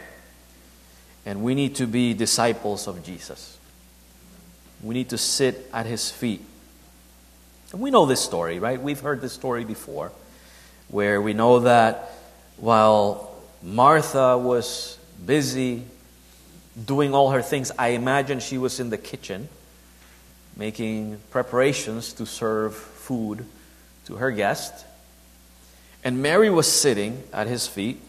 And 1.24 1.44
we 1.44 1.54
need 1.54 1.76
to 1.76 1.86
be 1.86 2.12
disciples 2.12 2.88
of 2.88 3.04
Jesus. 3.04 3.56
We 4.82 4.94
need 4.94 5.10
to 5.10 5.18
sit 5.18 5.70
at 5.72 5.86
his 5.86 6.10
feet. 6.10 6.44
And 7.70 7.80
we 7.80 7.92
know 7.92 8.04
this 8.04 8.20
story, 8.20 8.58
right? 8.58 8.82
We've 8.82 8.98
heard 8.98 9.20
this 9.20 9.32
story 9.32 9.64
before, 9.64 10.10
where 10.88 11.22
we 11.22 11.32
know 11.32 11.60
that 11.60 12.10
while 12.56 13.32
Martha 13.62 14.36
was 14.36 14.98
busy 15.24 15.84
doing 16.84 17.14
all 17.14 17.30
her 17.30 17.42
things, 17.42 17.70
I 17.78 17.90
imagine 17.90 18.40
she 18.40 18.58
was 18.58 18.80
in 18.80 18.90
the 18.90 18.98
kitchen 18.98 19.48
making 20.56 21.20
preparations 21.30 22.12
to 22.14 22.26
serve 22.26 22.74
food 22.74 23.46
to 24.10 24.16
her 24.16 24.30
guest. 24.32 24.84
And 26.02 26.20
Mary 26.20 26.50
was 26.50 26.70
sitting 26.70 27.22
at 27.32 27.46
his 27.46 27.66
feet. 27.66 28.00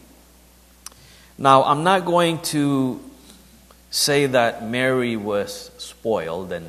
Now, 1.38 1.62
I'm 1.62 1.84
not 1.84 2.04
going 2.04 2.40
to 2.50 3.00
say 3.90 4.26
that 4.26 4.66
Mary 4.66 5.16
was 5.16 5.70
spoiled 5.78 6.50
and 6.52 6.66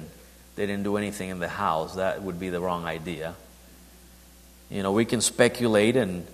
they 0.55 0.67
didn't 0.67 0.83
do 0.83 0.97
anything 0.97 1.29
in 1.29 1.39
the 1.39 1.47
house. 1.47 1.95
That 1.95 2.21
would 2.21 2.39
be 2.39 2.49
the 2.49 2.61
wrong 2.61 2.85
idea. 2.85 3.33
You 4.69 4.83
know, 4.83 4.91
we 4.91 5.05
can 5.05 5.21
speculate 5.21 5.95
and 5.95 6.27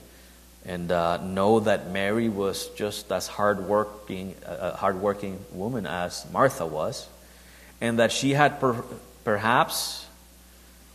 and 0.66 0.92
uh, 0.92 1.18
know 1.24 1.62
that 1.62 1.90
Mary 1.90 2.28
was 2.28 2.68
just 2.76 3.12
as 3.14 3.28
hardworking, 3.28 4.36
a 4.46 4.76
hardworking 4.76 5.40
woman 5.54 5.88
as 5.88 6.26
Martha 6.34 6.66
was, 6.66 7.08
and 7.80 7.98
that 8.00 8.12
she 8.12 8.32
had 8.34 8.60
per- 8.60 8.84
perhaps 9.24 10.06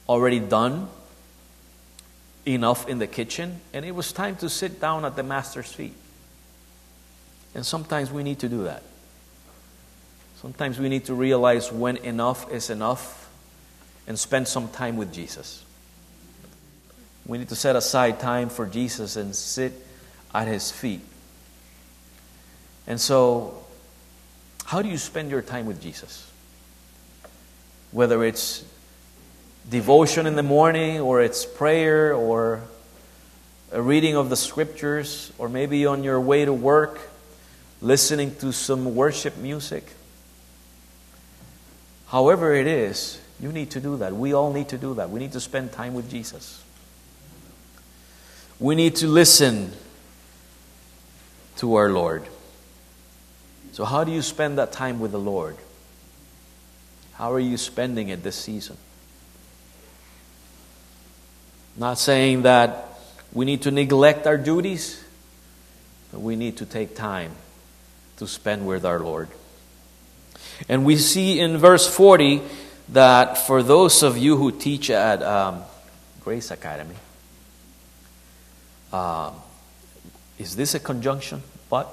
already 0.07 0.39
done 0.39 0.87
enough 2.47 2.89
in 2.89 2.99
the 2.99 3.07
kitchen, 3.07 3.61
and 3.73 3.85
it 3.85 3.93
was 3.93 4.13
time 4.13 4.37
to 4.37 4.49
sit 4.49 4.81
down 4.81 5.05
at 5.05 5.17
the 5.17 5.23
master's 5.23 5.73
feet. 5.73 5.95
And 7.55 7.65
sometimes 7.65 8.11
we 8.11 8.23
need 8.23 8.41
to 8.41 8.49
do 8.49 8.65
that. 8.65 8.83
Sometimes 10.41 10.79
we 10.79 10.89
need 10.89 11.07
to 11.07 11.15
realize 11.15 11.73
when 11.73 11.97
enough 11.99 12.51
is 12.53 12.69
enough 12.69 13.31
and 14.07 14.19
spend 14.19 14.47
some 14.47 14.69
time 14.69 14.97
with 14.97 15.13
Jesus. 15.13 15.65
We 17.27 17.39
need 17.39 17.49
to 17.49 17.57
set 17.57 17.77
aside 17.77 18.21
time 18.21 18.51
for 18.51 18.67
Jesus 18.67 19.17
and 19.17 19.35
sit 19.35 19.73
at 20.35 20.47
his 20.47 20.71
feet. 20.71 21.01
And 22.87 23.01
so, 23.01 23.65
how 24.67 24.83
do 24.83 24.89
you 24.89 24.99
spend 24.99 25.31
your 25.31 25.41
time 25.41 25.65
with 25.65 25.81
Jesus? 25.81 26.31
Whether 27.93 28.25
it's 28.25 28.65
devotion 29.68 30.26
in 30.26 30.37
the 30.37 30.42
morning, 30.42 31.00
or 31.00 31.23
it's 31.23 31.44
prayer, 31.47 32.14
or 32.14 32.62
a 33.73 33.80
reading 33.80 34.16
of 34.16 34.30
the 34.30 34.37
scriptures, 34.37 35.33
or 35.38 35.49
maybe 35.49 35.87
on 35.87 36.04
your 36.04 36.21
way 36.21 36.44
to 36.44 36.52
work, 36.52 37.00
listening 37.80 38.35
to 38.37 38.52
some 38.52 38.94
worship 38.94 39.37
music. 39.37 39.85
However, 42.06 42.54
it 42.54 42.66
is, 42.66 43.21
you 43.40 43.50
need 43.50 43.71
to 43.73 43.80
do 43.80 43.97
that. 43.97 44.14
We 44.14 44.33
all 44.33 44.52
need 44.52 44.68
to 44.68 44.78
do 44.78 44.94
that. 44.94 45.11
We 45.11 45.21
need 45.21 45.33
to 45.33 45.40
spend 45.40 45.73
time 45.73 45.94
with 45.94 46.11
Jesus. 46.11 46.62
We 48.61 48.75
need 48.75 48.97
to 48.97 49.09
listen 49.09 49.73
to 51.56 51.75
our 51.75 51.90
Lord. 51.90 52.26
So, 53.73 53.85
how 53.85 54.04
do 54.04 54.12
you 54.12 54.23
spend 54.23 54.59
that 54.59 54.71
time 54.71 55.00
with 55.00 55.11
the 55.11 55.18
Lord? 55.18 55.56
How 57.14 57.33
are 57.33 57.40
you 57.40 57.56
spending 57.56 58.09
it 58.09 58.23
this 58.23 58.37
season? 58.37 58.76
Not 61.76 61.99
saying 61.99 62.43
that 62.43 62.88
we 63.33 63.45
need 63.45 63.62
to 63.62 63.71
neglect 63.71 64.26
our 64.26 64.37
duties, 64.37 65.02
but 66.12 66.21
we 66.21 66.37
need 66.37 66.59
to 66.59 66.66
take 66.66 66.95
time 66.95 67.33
to 68.19 68.28
spend 68.28 68.66
with 68.66 68.85
our 68.85 69.00
Lord. 69.00 69.28
And 70.69 70.85
we 70.85 70.97
see 70.97 71.40
in 71.40 71.59
verse 71.59 71.93
40 71.93 72.43
that 72.90 73.38
for 73.38 73.62
those 73.62 74.02
of 74.02 74.16
you 74.16 74.37
who 74.37 74.52
teach 74.52 74.88
at 74.90 75.23
um, 75.23 75.62
Grace 76.21 76.52
Academy, 76.52 76.95
uh, 78.93 79.33
is 80.38 80.54
this 80.54 80.75
a 80.75 80.81
conjunction? 80.81 81.43
But? 81.69 81.93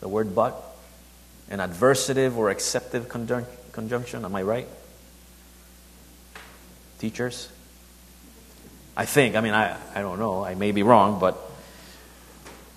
The 0.00 0.08
word 0.08 0.34
but? 0.34 0.60
An 1.48 1.60
adversative 1.60 2.36
or 2.36 2.50
acceptive 2.50 3.08
conjunction? 3.08 4.24
Am 4.24 4.34
I 4.34 4.42
right? 4.42 4.66
Teachers? 6.98 7.48
I 8.96 9.04
think. 9.04 9.36
I 9.36 9.40
mean, 9.40 9.52
I, 9.52 9.76
I 9.94 10.00
don't 10.00 10.18
know. 10.18 10.42
I 10.44 10.54
may 10.54 10.72
be 10.72 10.82
wrong, 10.82 11.20
but 11.20 11.38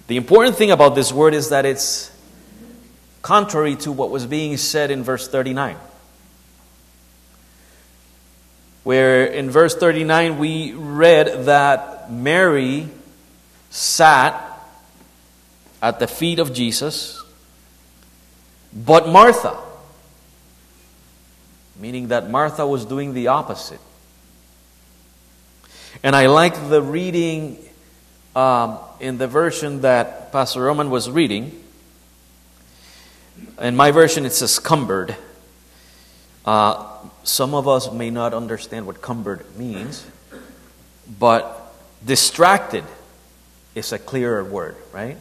the 0.08 0.18
important 0.18 0.58
thing 0.58 0.72
about 0.72 0.96
this 0.96 1.14
word 1.14 1.34
is 1.34 1.50
that 1.50 1.66
it's 1.66 2.12
contrary 3.22 3.76
to 3.78 3.92
what 3.92 4.10
was 4.10 4.26
being 4.26 4.58
said 4.58 4.92
in 4.92 5.04
verse 5.04 5.28
39. 5.28 5.78
Where 8.84 9.26
in 9.26 9.50
verse 9.50 9.76
39 9.76 10.40
we 10.40 10.74
read 10.74 11.46
that 11.46 12.12
Mary 12.12 12.90
sat 13.70 14.46
at 15.82 16.00
the 16.00 16.08
feet 16.08 16.40
of 16.40 16.54
Jesus, 16.54 17.24
but 18.74 19.08
Martha, 19.08 19.58
meaning 21.80 22.10
that 22.10 22.30
Martha 22.30 22.66
was 22.66 22.84
doing 22.84 23.14
the 23.14 23.28
opposite. 23.28 23.80
And 26.04 26.16
I 26.16 26.28
like 26.28 26.70
the 26.70 26.82
reading 26.82 27.58
um, 28.36 28.80
in 29.00 29.18
the 29.18 29.28
version 29.28 29.82
that 29.82 30.32
Pastor 30.32 30.62
Roman 30.62 30.90
was 30.90 31.10
reading. 31.10 31.64
In 33.60 33.76
my 33.76 33.92
version, 33.92 34.26
it 34.26 34.32
says 34.32 34.60
cumbered. 34.60 35.16
Uh, 36.46 36.86
some 37.24 37.54
of 37.54 37.68
us 37.68 37.92
may 37.92 38.10
not 38.10 38.34
understand 38.34 38.86
what 38.86 39.02
cumbered 39.02 39.46
means, 39.58 40.06
but 41.20 41.74
distracted 42.06 42.84
is 43.76 43.92
a 43.92 44.00
clearer 44.00 44.44
word, 44.44 44.76
right? 44.94 45.18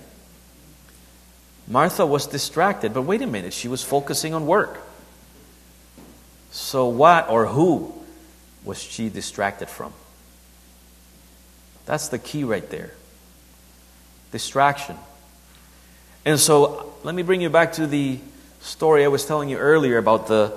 Martha 1.67 2.07
was 2.07 2.27
distracted, 2.27 2.95
but 2.95 3.03
wait 3.03 3.21
a 3.21 3.27
minute, 3.27 3.53
she 3.53 3.69
was 3.69 3.83
focusing 3.83 4.33
on 4.33 4.47
work. 4.47 4.81
So, 6.51 6.89
what 6.89 7.29
or 7.29 7.47
who 7.47 7.93
was 8.65 8.83
she 8.83 9.11
distracted 9.11 9.69
from? 9.69 9.93
That's 11.89 12.09
the 12.09 12.19
key 12.19 12.45
right 12.45 12.69
there. 12.69 12.91
Distraction. 14.31 14.95
And 16.27 16.39
so, 16.39 16.93
let 17.03 17.15
me 17.15 17.23
bring 17.23 17.41
you 17.41 17.49
back 17.49 17.73
to 17.75 17.87
the 17.87 18.19
story 18.61 19.07
I 19.07 19.09
was 19.09 19.25
telling 19.25 19.49
you 19.49 19.57
earlier 19.57 19.97
about 19.97 20.27
the 20.27 20.53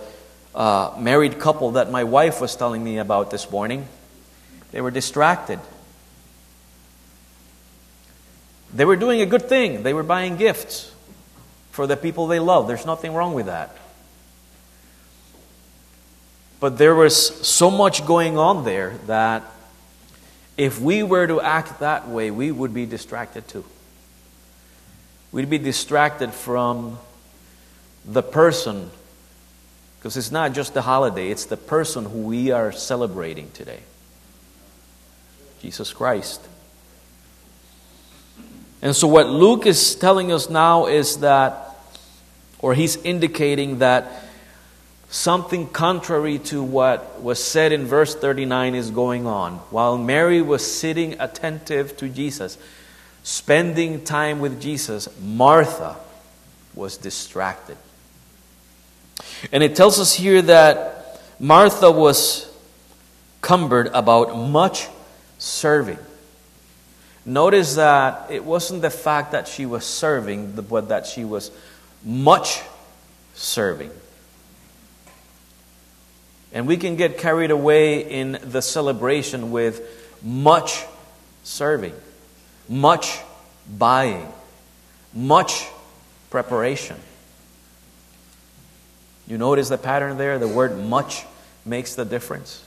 uh, 0.53 0.93
married 0.99 1.39
couple 1.39 1.71
that 1.71 1.89
my 1.89 2.03
wife 2.03 2.41
was 2.41 2.57
telling 2.57 2.83
me 2.83 2.97
about 2.97 3.31
this 3.31 3.49
morning. 3.49 3.87
They 4.73 4.81
were 4.81 4.91
distracted. 4.91 5.61
They 8.73 8.83
were 8.83 8.97
doing 8.97 9.21
a 9.21 9.25
good 9.25 9.47
thing. 9.47 9.83
They 9.83 9.93
were 9.93 10.03
buying 10.03 10.35
gifts 10.35 10.93
for 11.71 11.87
the 11.87 11.95
people 11.95 12.27
they 12.27 12.39
love. 12.39 12.67
There's 12.67 12.85
nothing 12.85 13.13
wrong 13.13 13.35
with 13.35 13.45
that. 13.45 13.77
But 16.59 16.77
there 16.77 16.93
was 16.93 17.47
so 17.47 17.71
much 17.71 18.05
going 18.05 18.37
on 18.37 18.65
there 18.65 18.97
that 19.07 19.49
if 20.57 20.79
we 20.79 21.03
were 21.03 21.27
to 21.27 21.41
act 21.41 21.79
that 21.79 22.07
way, 22.07 22.31
we 22.31 22.51
would 22.51 22.73
be 22.73 22.85
distracted 22.85 23.47
too. 23.47 23.65
We'd 25.31 25.49
be 25.49 25.57
distracted 25.57 26.33
from 26.33 26.99
the 28.05 28.23
person, 28.23 28.91
because 29.99 30.17
it's 30.17 30.31
not 30.31 30.53
just 30.53 30.73
the 30.73 30.81
holiday, 30.81 31.29
it's 31.29 31.45
the 31.45 31.57
person 31.57 32.05
who 32.05 32.19
we 32.23 32.51
are 32.51 32.71
celebrating 32.71 33.51
today 33.51 33.79
Jesus 35.61 35.93
Christ. 35.93 36.41
And 38.81 38.95
so, 38.95 39.07
what 39.07 39.27
Luke 39.29 39.67
is 39.67 39.93
telling 39.93 40.31
us 40.31 40.49
now 40.49 40.87
is 40.87 41.17
that, 41.17 41.75
or 42.59 42.73
he's 42.73 42.97
indicating 42.97 43.79
that 43.79 44.23
something 45.11 45.67
contrary 45.67 46.39
to 46.39 46.63
what 46.63 47.21
was 47.21 47.43
said 47.43 47.73
in 47.73 47.85
verse 47.85 48.15
39 48.15 48.75
is 48.75 48.89
going 48.89 49.27
on. 49.27 49.55
While 49.69 49.97
Mary 49.97 50.41
was 50.41 50.65
sitting 50.65 51.19
attentive 51.19 51.97
to 51.97 52.07
Jesus, 52.07 52.57
spending 53.21 54.05
time 54.05 54.39
with 54.39 54.61
Jesus, 54.61 55.09
Martha 55.21 55.97
was 56.73 56.95
distracted. 56.97 57.77
And 59.51 59.61
it 59.61 59.75
tells 59.75 59.99
us 59.99 60.13
here 60.13 60.41
that 60.43 61.21
Martha 61.39 61.91
was 61.91 62.49
cumbered 63.41 63.87
about 63.87 64.37
much 64.37 64.87
serving. 65.37 65.99
Notice 67.25 67.75
that 67.75 68.31
it 68.31 68.45
wasn't 68.45 68.81
the 68.81 68.89
fact 68.89 69.33
that 69.33 69.47
she 69.47 69.65
was 69.65 69.83
serving, 69.85 70.53
but 70.53 70.87
that 70.87 71.05
she 71.05 71.25
was 71.25 71.51
much 72.03 72.61
serving. 73.33 73.91
And 76.53 76.67
we 76.67 76.77
can 76.77 76.95
get 76.95 77.17
carried 77.17 77.51
away 77.51 77.99
in 78.01 78.37
the 78.43 78.61
celebration 78.61 79.51
with 79.51 79.81
much 80.21 80.83
serving, 81.43 81.93
much 82.67 83.19
buying, 83.77 84.27
much 85.13 85.67
preparation. 86.29 86.97
You 89.27 89.37
notice 89.37 89.69
the 89.69 89.77
pattern 89.77 90.17
there? 90.17 90.39
The 90.39 90.47
word 90.47 90.77
much 90.77 91.23
makes 91.65 91.95
the 91.95 92.03
difference. 92.03 92.63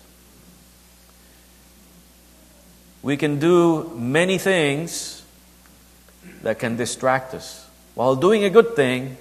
We 3.02 3.18
can 3.18 3.38
do 3.38 3.92
many 3.94 4.38
things 4.38 5.22
that 6.42 6.58
can 6.58 6.76
distract 6.76 7.34
us. 7.34 7.68
While 7.94 8.16
doing 8.16 8.44
a 8.44 8.50
good 8.50 8.74
thing, 8.74 9.18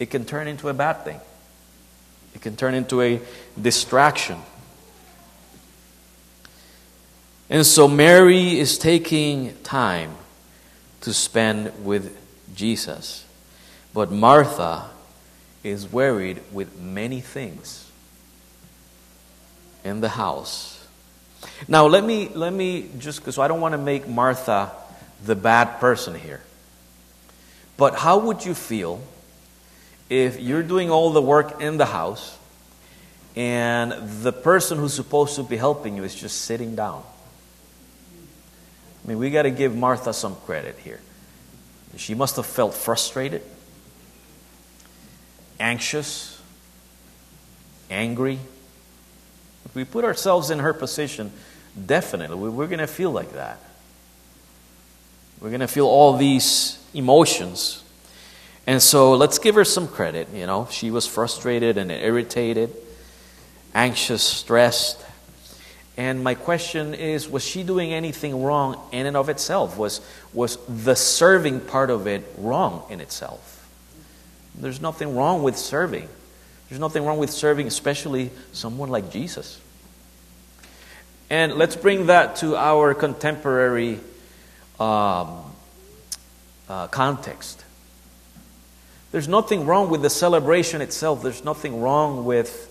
it 0.00 0.10
can 0.10 0.24
turn 0.24 0.48
into 0.48 0.68
a 0.68 0.74
bad 0.74 1.04
thing. 1.04 1.20
It 2.38 2.42
can 2.42 2.54
turn 2.54 2.74
into 2.74 3.02
a 3.02 3.20
distraction. 3.60 4.38
And 7.50 7.66
so 7.66 7.88
Mary 7.88 8.60
is 8.60 8.78
taking 8.78 9.56
time 9.64 10.14
to 11.00 11.12
spend 11.12 11.84
with 11.84 12.16
Jesus. 12.54 13.24
But 13.92 14.12
Martha 14.12 14.88
is 15.64 15.90
worried 15.90 16.40
with 16.52 16.78
many 16.78 17.20
things 17.20 17.90
in 19.82 20.00
the 20.00 20.10
house. 20.10 20.86
Now 21.66 21.86
let 21.86 22.04
me 22.04 22.28
let 22.28 22.52
me 22.52 22.88
just 22.98 23.18
because 23.18 23.36
I 23.36 23.48
don't 23.48 23.60
want 23.60 23.72
to 23.72 23.78
make 23.78 24.06
Martha 24.06 24.70
the 25.24 25.34
bad 25.34 25.80
person 25.80 26.14
here. 26.14 26.42
But 27.76 27.96
how 27.96 28.20
would 28.20 28.44
you 28.44 28.54
feel 28.54 29.02
if 30.08 30.40
you're 30.40 30.62
doing 30.62 30.90
all 30.90 31.10
the 31.10 31.22
work 31.22 31.60
in 31.60 31.76
the 31.76 31.86
house 31.86 32.36
and 33.36 33.92
the 34.22 34.32
person 34.32 34.78
who's 34.78 34.94
supposed 34.94 35.36
to 35.36 35.42
be 35.42 35.56
helping 35.56 35.96
you 35.96 36.04
is 36.04 36.14
just 36.14 36.42
sitting 36.42 36.74
down? 36.74 37.02
I 39.04 39.08
mean, 39.08 39.18
we 39.18 39.30
got 39.30 39.42
to 39.42 39.50
give 39.50 39.74
Martha 39.76 40.12
some 40.12 40.34
credit 40.36 40.76
here. 40.84 41.00
She 41.96 42.14
must 42.14 42.36
have 42.36 42.46
felt 42.46 42.74
frustrated, 42.74 43.42
anxious, 45.58 46.40
angry. 47.90 48.38
If 49.64 49.74
we 49.74 49.84
put 49.84 50.04
ourselves 50.04 50.50
in 50.50 50.60
her 50.60 50.72
position, 50.72 51.32
definitely 51.86 52.50
we're 52.50 52.66
going 52.66 52.78
to 52.78 52.86
feel 52.86 53.10
like 53.10 53.32
that. 53.32 53.58
We're 55.40 55.50
going 55.50 55.60
to 55.60 55.68
feel 55.68 55.86
all 55.86 56.16
these 56.16 56.78
emotions. 56.94 57.82
And 58.68 58.82
so 58.82 59.14
let's 59.14 59.38
give 59.38 59.54
her 59.54 59.64
some 59.64 59.88
credit. 59.88 60.28
You 60.34 60.44
know, 60.44 60.68
she 60.70 60.90
was 60.90 61.06
frustrated 61.06 61.78
and 61.78 61.90
irritated, 61.90 62.76
anxious, 63.74 64.22
stressed. 64.22 65.02
And 65.96 66.22
my 66.22 66.34
question 66.34 66.92
is 66.92 67.30
was 67.30 67.42
she 67.42 67.62
doing 67.62 67.94
anything 67.94 68.42
wrong 68.42 68.78
in 68.92 69.06
and 69.06 69.16
of 69.16 69.30
itself? 69.30 69.78
Was, 69.78 70.02
was 70.34 70.58
the 70.68 70.94
serving 70.94 71.60
part 71.60 71.88
of 71.88 72.06
it 72.06 72.22
wrong 72.36 72.84
in 72.90 73.00
itself? 73.00 73.66
There's 74.54 74.82
nothing 74.82 75.16
wrong 75.16 75.42
with 75.42 75.56
serving. 75.56 76.06
There's 76.68 76.78
nothing 76.78 77.06
wrong 77.06 77.16
with 77.16 77.30
serving, 77.30 77.68
especially 77.68 78.30
someone 78.52 78.90
like 78.90 79.10
Jesus. 79.10 79.58
And 81.30 81.54
let's 81.54 81.74
bring 81.74 82.08
that 82.08 82.36
to 82.36 82.54
our 82.54 82.92
contemporary 82.92 83.98
um, 84.78 85.40
uh, 86.68 86.88
context. 86.88 87.64
There's 89.10 89.28
nothing 89.28 89.66
wrong 89.66 89.88
with 89.88 90.02
the 90.02 90.10
celebration 90.10 90.80
itself, 90.82 91.22
there's 91.22 91.44
nothing 91.44 91.80
wrong 91.80 92.24
with 92.24 92.66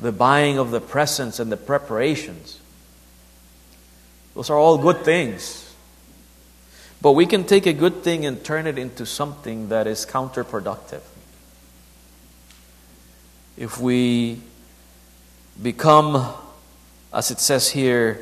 the 0.00 0.12
buying 0.12 0.58
of 0.58 0.70
the 0.70 0.80
presents 0.80 1.40
and 1.40 1.50
the 1.50 1.56
preparations. 1.56 2.60
Those 4.34 4.50
are 4.50 4.58
all 4.58 4.78
good 4.78 5.04
things. 5.04 5.74
But 7.00 7.12
we 7.12 7.26
can 7.26 7.44
take 7.44 7.66
a 7.66 7.72
good 7.72 8.02
thing 8.02 8.26
and 8.26 8.42
turn 8.42 8.66
it 8.66 8.78
into 8.78 9.06
something 9.06 9.68
that 9.68 9.86
is 9.86 10.06
counterproductive. 10.06 11.02
If 13.56 13.80
we 13.80 14.40
become, 15.62 16.34
as 17.12 17.30
it 17.30 17.40
says 17.40 17.70
here, 17.70 18.20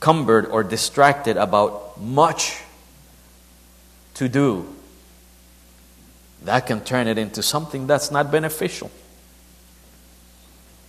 cumbered 0.00 0.46
or 0.46 0.64
distracted 0.64 1.36
about 1.36 2.00
much 2.00 2.60
to 4.14 4.28
do, 4.28 4.74
that 6.44 6.66
can 6.66 6.80
turn 6.82 7.08
it 7.08 7.18
into 7.18 7.42
something 7.42 7.86
that's 7.86 8.10
not 8.10 8.30
beneficial. 8.30 8.90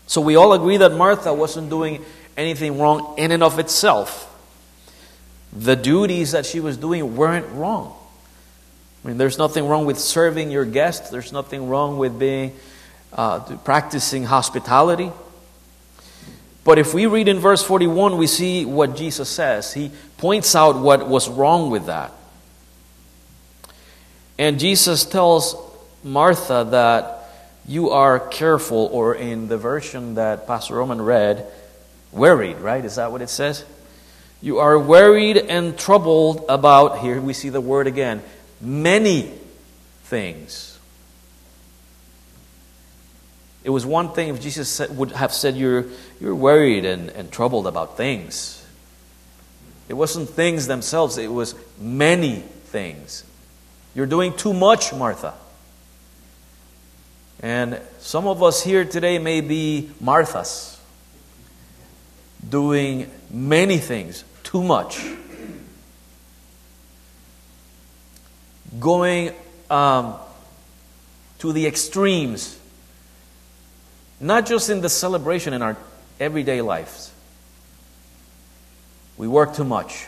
So 0.07 0.21
we 0.21 0.35
all 0.35 0.53
agree 0.53 0.77
that 0.77 0.93
Martha 0.93 1.33
wasn't 1.33 1.69
doing 1.69 2.03
anything 2.37 2.79
wrong 2.79 3.15
in 3.17 3.31
and 3.31 3.41
of 3.41 3.59
itself. 3.59 4.31
The 5.51 5.75
duties 5.75 6.33
that 6.33 6.45
she 6.45 6.59
was 6.59 6.77
doing 6.77 7.15
weren't 7.15 7.47
wrong. 7.53 7.95
I 9.03 9.07
mean, 9.07 9.17
there's 9.17 9.37
nothing 9.37 9.67
wrong 9.67 9.85
with 9.85 9.99
serving 9.99 10.51
your 10.51 10.65
guests. 10.65 11.09
There's 11.09 11.31
nothing 11.31 11.69
wrong 11.69 11.97
with 11.97 12.19
being 12.19 12.53
uh, 13.13 13.39
practicing 13.63 14.25
hospitality. 14.25 15.11
But 16.63 16.79
if 16.79 16.93
we 16.93 17.05
read 17.05 17.27
in 17.27 17.39
verse 17.39 17.63
41, 17.63 18.17
we 18.17 18.27
see 18.27 18.65
what 18.65 18.95
Jesus 18.95 19.29
says. 19.29 19.71
He 19.73 19.91
points 20.17 20.55
out 20.55 20.79
what 20.79 21.07
was 21.07 21.29
wrong 21.29 21.69
with 21.69 21.85
that. 21.85 22.11
And 24.37 24.59
Jesus 24.59 25.05
tells 25.05 25.55
Martha 26.03 26.67
that 26.71 27.31
you 27.67 27.89
are 27.91 28.19
careful, 28.19 28.89
or 28.91 29.15
in 29.15 29.47
the 29.47 29.57
version 29.57 30.15
that 30.15 30.45
Pastor 30.45 30.75
Roman 30.75 31.01
read, 31.01 31.47
worried, 32.11 32.57
right? 32.57 32.83
Is 32.83 32.95
that 32.95 33.11
what 33.11 33.21
it 33.21 33.29
says? 33.29 33.65
You 34.41 34.59
are 34.59 34.77
worried 34.77 35.37
and 35.37 35.77
troubled 35.77 36.45
about, 36.47 36.99
here 36.99 37.19
we 37.19 37.33
see 37.33 37.49
the 37.49 37.61
word 37.61 37.87
again, 37.87 38.21
many 38.61 39.31
things. 40.03 40.77
It 43.63 43.71
was 43.71 43.83
one 43.83 44.13
thing 44.13 44.29
if 44.29 44.39
Jesus 44.41 44.69
said, 44.69 44.95
would 44.95 45.11
have 45.13 45.33
said, 45.33 45.55
You're, 45.55 45.85
you're 46.21 46.35
worried 46.35 46.85
and, 46.85 47.09
and 47.09 47.31
troubled 47.31 47.65
about 47.65 47.97
things. 47.97 48.63
It 49.89 49.95
wasn't 49.95 50.29
things 50.29 50.67
themselves, 50.67 51.17
it 51.17 51.31
was 51.31 51.55
many 51.79 52.41
things. 52.65 53.23
You're 53.95 54.05
doing 54.05 54.35
too 54.35 54.53
much, 54.53 54.93
Martha. 54.93 55.33
And 57.39 57.79
some 57.99 58.27
of 58.27 58.43
us 58.43 58.61
here 58.61 58.83
today 58.83 59.19
may 59.19 59.39
be 59.39 59.89
Marthas, 60.03 60.77
doing 62.47 63.09
many 63.31 63.77
things, 63.77 64.25
too 64.43 64.63
much. 64.63 65.03
Going 68.79 69.31
um, 69.69 70.15
to 71.39 71.53
the 71.53 71.65
extremes, 71.65 72.59
not 74.19 74.45
just 74.45 74.69
in 74.69 74.81
the 74.81 74.89
celebration, 74.89 75.53
in 75.53 75.61
our 75.61 75.77
everyday 76.19 76.61
lives. 76.61 77.13
We 79.17 79.29
work 79.29 79.55
too 79.55 79.63
much. 79.63 80.07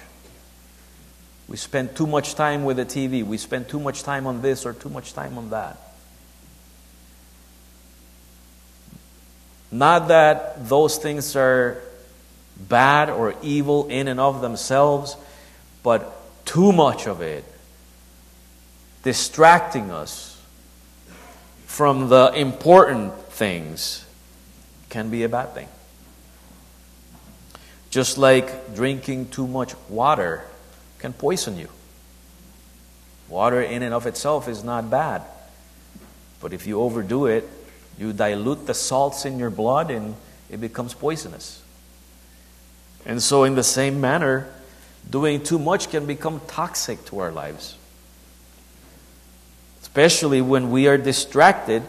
We 1.48 1.56
spend 1.58 1.96
too 1.96 2.08
much 2.08 2.36
time 2.36 2.66
with 2.66 2.78
the 2.78 2.86
TV. 2.86 3.24
We 3.24 3.38
spend 3.38 3.70
too 3.70 3.80
much 3.80 4.04
time 4.04 4.28
on 4.28 4.42
this 4.42 4.66
or 4.66 4.74
too 4.74 4.90
much 4.90 5.14
time 5.14 5.38
on 5.38 5.50
that. 5.52 5.78
Not 9.72 10.10
that 10.10 10.68
those 10.68 10.98
things 10.98 11.36
are 11.36 11.82
bad 12.58 13.10
or 13.10 13.36
evil 13.42 13.88
in 13.88 14.08
and 14.08 14.20
of 14.20 14.42
themselves, 14.42 15.16
but 15.84 16.14
too 16.46 16.72
much 16.72 17.08
of 17.08 17.22
it 17.22 17.44
distracting 19.04 19.92
us 19.92 20.42
from 21.66 22.10
the 22.10 22.32
important 22.36 23.14
things 23.30 24.06
can 24.90 25.10
be 25.10 25.24
a 25.24 25.30
bad 25.30 25.54
thing. 25.54 25.68
Just 27.90 28.18
like 28.18 28.74
drinking 28.76 29.30
too 29.30 29.48
much 29.48 29.74
water 29.90 30.44
can 31.08 31.14
poison 31.14 31.58
you. 31.58 31.70
Water 33.30 33.62
in 33.62 33.82
and 33.82 33.94
of 33.94 34.06
itself 34.06 34.50
is 34.50 34.62
not 34.62 34.90
bad. 34.90 35.22
But 36.42 36.52
if 36.52 36.68
you 36.68 36.82
overdo 36.82 37.28
it, 37.28 37.48
you 37.98 38.12
dilute 38.12 38.68
the 38.68 38.74
salts 38.74 39.24
in 39.24 39.40
your 39.40 39.50
blood 39.50 39.90
and 39.90 40.16
it 40.50 40.60
becomes 40.60 40.94
poisonous. 40.94 41.64
And 43.06 43.24
so, 43.24 43.46
in 43.46 43.56
the 43.56 43.64
same 43.64 44.02
manner, 44.02 44.54
doing 45.10 45.42
too 45.42 45.58
much 45.58 45.90
can 45.90 46.06
become 46.06 46.42
toxic 46.46 47.06
to 47.06 47.20
our 47.20 47.32
lives. 47.32 47.78
Especially 49.82 50.42
when 50.42 50.72
we 50.72 50.90
are 50.90 50.98
distracted 50.98 51.84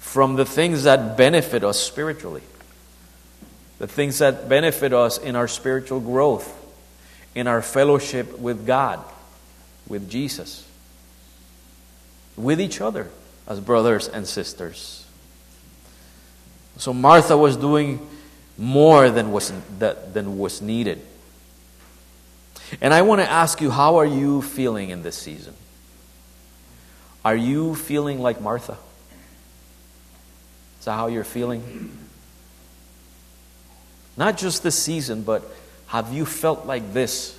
from 0.00 0.36
the 0.36 0.44
things 0.44 0.82
that 0.82 1.16
benefit 1.16 1.64
us 1.64 1.80
spiritually, 1.80 2.42
the 3.78 3.86
things 3.86 4.18
that 4.18 4.50
benefit 4.50 4.92
us 4.92 5.16
in 5.16 5.34
our 5.34 5.48
spiritual 5.48 6.00
growth, 6.00 6.60
in 7.34 7.46
our 7.46 7.62
fellowship 7.62 8.38
with 8.38 8.66
God, 8.66 9.04
with 9.88 10.08
Jesus, 10.08 10.66
with 12.36 12.60
each 12.60 12.80
other 12.80 13.10
as 13.46 13.60
brothers 13.60 14.08
and 14.08 14.26
sisters. 14.26 15.06
So 16.76 16.92
Martha 16.92 17.36
was 17.36 17.56
doing 17.56 18.06
more 18.56 19.10
than 19.10 19.32
was, 19.32 19.52
than 19.78 20.38
was 20.38 20.62
needed. 20.62 21.00
And 22.80 22.94
I 22.94 23.02
want 23.02 23.20
to 23.20 23.30
ask 23.30 23.60
you, 23.60 23.70
how 23.70 23.96
are 23.96 24.06
you 24.06 24.42
feeling 24.42 24.90
in 24.90 25.02
this 25.02 25.16
season? 25.16 25.54
Are 27.24 27.36
you 27.36 27.74
feeling 27.74 28.20
like 28.20 28.40
Martha? 28.40 28.76
Is 30.78 30.84
that 30.86 30.94
how 30.94 31.06
you're 31.06 31.24
feeling? 31.24 31.96
Not 34.16 34.36
just 34.36 34.62
this 34.62 34.78
season, 34.78 35.22
but 35.22 35.42
have 35.94 36.12
you 36.12 36.26
felt 36.26 36.66
like 36.66 36.92
this 36.92 37.38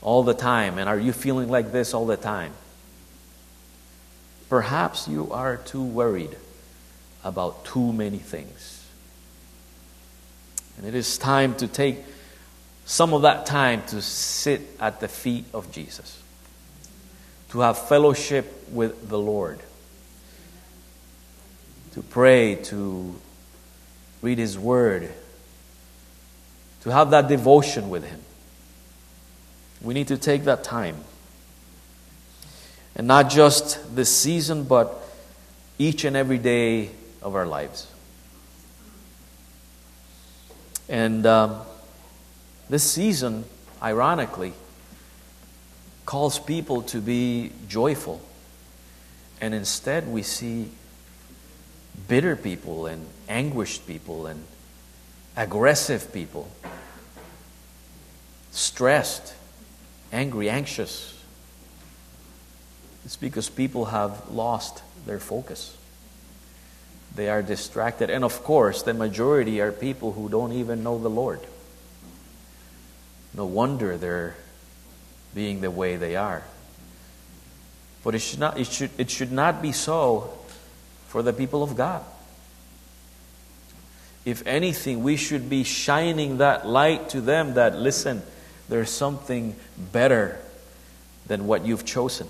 all 0.00 0.22
the 0.22 0.32
time? 0.32 0.78
And 0.78 0.88
are 0.88 0.96
you 0.96 1.12
feeling 1.12 1.48
like 1.48 1.72
this 1.72 1.92
all 1.92 2.06
the 2.06 2.16
time? 2.16 2.52
Perhaps 4.48 5.08
you 5.08 5.32
are 5.32 5.56
too 5.56 5.82
worried 5.82 6.36
about 7.24 7.64
too 7.64 7.92
many 7.92 8.18
things. 8.18 8.86
And 10.78 10.86
it 10.86 10.94
is 10.94 11.18
time 11.18 11.56
to 11.56 11.66
take 11.66 11.98
some 12.84 13.12
of 13.12 13.22
that 13.22 13.44
time 13.44 13.82
to 13.88 14.00
sit 14.00 14.60
at 14.78 15.00
the 15.00 15.08
feet 15.08 15.46
of 15.52 15.72
Jesus, 15.72 16.22
to 17.48 17.58
have 17.58 17.76
fellowship 17.88 18.68
with 18.70 19.08
the 19.08 19.18
Lord, 19.18 19.58
to 21.94 22.02
pray, 22.02 22.54
to 22.66 23.16
read 24.22 24.38
His 24.38 24.56
Word, 24.56 25.12
to 26.82 26.90
have 26.90 27.10
that 27.10 27.28
devotion 27.28 27.90
with 27.90 28.04
Him. 28.04 28.20
We 29.82 29.94
need 29.94 30.08
to 30.08 30.18
take 30.18 30.44
that 30.44 30.64
time. 30.64 30.96
And 32.96 33.06
not 33.06 33.30
just 33.30 33.94
this 33.94 34.14
season, 34.14 34.64
but 34.64 34.94
each 35.78 36.04
and 36.04 36.16
every 36.16 36.38
day 36.38 36.90
of 37.22 37.34
our 37.34 37.46
lives. 37.46 37.86
And 40.88 41.24
um, 41.24 41.60
this 42.68 42.82
season, 42.82 43.44
ironically, 43.82 44.52
calls 46.04 46.38
people 46.38 46.82
to 46.82 47.00
be 47.00 47.52
joyful. 47.68 48.20
And 49.40 49.54
instead, 49.54 50.08
we 50.08 50.22
see 50.22 50.68
bitter 52.08 52.34
people 52.34 52.86
and 52.86 53.06
anguished 53.28 53.86
people 53.86 54.26
and 54.26 54.44
aggressive 55.36 56.12
people, 56.12 56.50
stressed, 58.50 59.34
angry, 60.12 60.50
anxious. 60.50 61.16
It's 63.04 63.16
because 63.16 63.48
people 63.48 63.86
have 63.86 64.30
lost 64.30 64.82
their 65.06 65.18
focus. 65.18 65.76
They 67.14 67.28
are 67.28 67.42
distracted. 67.42 68.10
And 68.10 68.24
of 68.24 68.44
course, 68.44 68.82
the 68.82 68.94
majority 68.94 69.60
are 69.60 69.72
people 69.72 70.12
who 70.12 70.28
don't 70.28 70.52
even 70.52 70.82
know 70.82 70.98
the 70.98 71.10
Lord. 71.10 71.40
No 73.34 73.46
wonder 73.46 73.96
they're 73.96 74.36
being 75.34 75.60
the 75.60 75.70
way 75.70 75.96
they 75.96 76.16
are. 76.16 76.42
But 78.02 78.14
it 78.14 78.20
should 78.20 78.38
not, 78.40 78.58
it 78.58 78.66
should, 78.66 78.90
it 78.98 79.10
should 79.10 79.32
not 79.32 79.60
be 79.62 79.72
so 79.72 80.32
for 81.08 81.22
the 81.22 81.32
people 81.32 81.62
of 81.62 81.76
God. 81.76 82.04
If 84.24 84.46
anything, 84.46 85.02
we 85.02 85.16
should 85.16 85.48
be 85.48 85.64
shining 85.64 86.38
that 86.38 86.66
light 86.66 87.10
to 87.10 87.20
them 87.20 87.54
that, 87.54 87.76
listen, 87.76 88.22
there's 88.70 88.88
something 88.88 89.56
better 89.92 90.38
than 91.26 91.46
what 91.46 91.66
you've 91.66 91.84
chosen. 91.84 92.28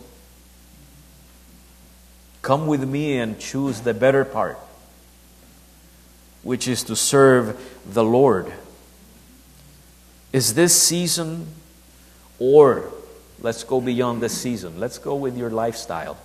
Come 2.42 2.66
with 2.66 2.83
me 2.83 3.18
and 3.18 3.38
choose 3.38 3.83
the 3.83 3.92
better 3.92 4.24
part, 4.24 4.59
which 6.42 6.66
is 6.66 6.83
to 6.85 6.96
serve 6.96 7.61
the 7.87 8.03
Lord. 8.03 8.50
Is 10.33 10.55
this 10.55 10.81
season, 10.81 11.46
or 12.38 12.90
let's 13.40 13.62
go 13.62 13.81
beyond 13.81 14.22
this 14.22 14.37
season, 14.37 14.81
let's 14.81 14.96
go 14.96 15.16
with 15.16 15.37
your 15.37 15.50
lifestyle. 15.50 16.16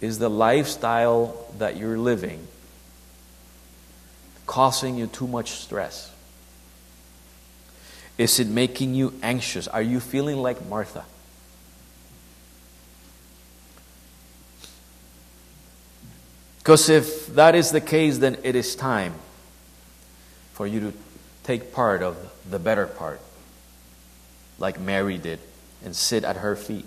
Is 0.00 0.18
the 0.18 0.28
lifestyle 0.28 1.46
that 1.58 1.76
you're 1.76 1.98
living 1.98 2.48
causing 4.46 4.96
you 4.96 5.06
too 5.06 5.28
much 5.28 5.52
stress? 5.52 6.11
Is 8.18 8.38
it 8.38 8.46
making 8.46 8.94
you 8.94 9.14
anxious? 9.22 9.66
Are 9.68 9.82
you 9.82 10.00
feeling 10.00 10.36
like 10.36 10.64
Martha? 10.68 11.04
Because 16.58 16.88
if 16.88 17.26
that 17.34 17.56
is 17.56 17.72
the 17.72 17.80
case, 17.80 18.18
then 18.18 18.36
it 18.44 18.54
is 18.54 18.76
time 18.76 19.14
for 20.52 20.64
you 20.64 20.78
to 20.78 20.92
take 21.42 21.72
part 21.72 22.02
of 22.04 22.16
the 22.48 22.60
better 22.60 22.86
part, 22.86 23.20
like 24.60 24.78
Mary 24.78 25.18
did, 25.18 25.40
and 25.84 25.96
sit 25.96 26.22
at 26.22 26.36
her 26.36 26.54
feet. 26.54 26.86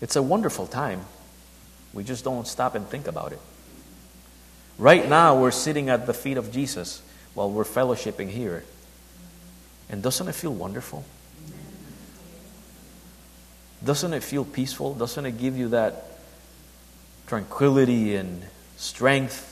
It's 0.00 0.16
a 0.16 0.22
wonderful 0.22 0.66
time. 0.66 1.02
We 1.92 2.02
just 2.02 2.24
don't 2.24 2.48
stop 2.48 2.74
and 2.74 2.88
think 2.88 3.06
about 3.06 3.32
it. 3.32 3.40
Right 4.78 5.08
now, 5.08 5.40
we're 5.40 5.52
sitting 5.52 5.90
at 5.90 6.06
the 6.06 6.14
feet 6.14 6.36
of 6.36 6.50
Jesus 6.50 7.02
while 7.34 7.50
we're 7.50 7.64
fellowshipping 7.64 8.30
here. 8.30 8.64
And 9.90 10.02
doesn't 10.02 10.26
it 10.28 10.34
feel 10.34 10.54
wonderful? 10.54 11.04
Doesn't 13.84 14.14
it 14.14 14.22
feel 14.22 14.44
peaceful? 14.44 14.94
Doesn't 14.94 15.26
it 15.26 15.38
give 15.38 15.56
you 15.56 15.68
that 15.68 16.18
tranquility 17.26 18.16
and 18.16 18.42
strength? 18.76 19.50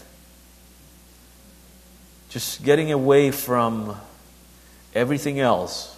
Just 2.31 2.65
getting 2.65 2.91
away 2.91 3.31
from 3.31 3.97
everything 4.95 5.39
else 5.39 5.97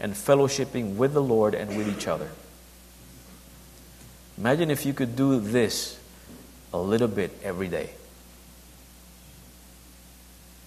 and 0.00 0.14
fellowshipping 0.14 0.96
with 0.96 1.12
the 1.12 1.22
Lord 1.22 1.54
and 1.54 1.76
with 1.76 1.88
each 1.88 2.08
other. 2.08 2.28
Imagine 4.36 4.70
if 4.70 4.84
you 4.84 4.92
could 4.92 5.14
do 5.14 5.38
this 5.38 6.00
a 6.72 6.78
little 6.78 7.06
bit 7.06 7.38
every 7.44 7.68
day. 7.68 7.90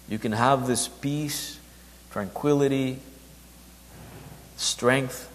You 0.08 0.20
can 0.20 0.32
have 0.32 0.68
this 0.68 0.88
peace, 0.88 1.60
tranquility, 2.12 3.00
strength, 4.58 5.32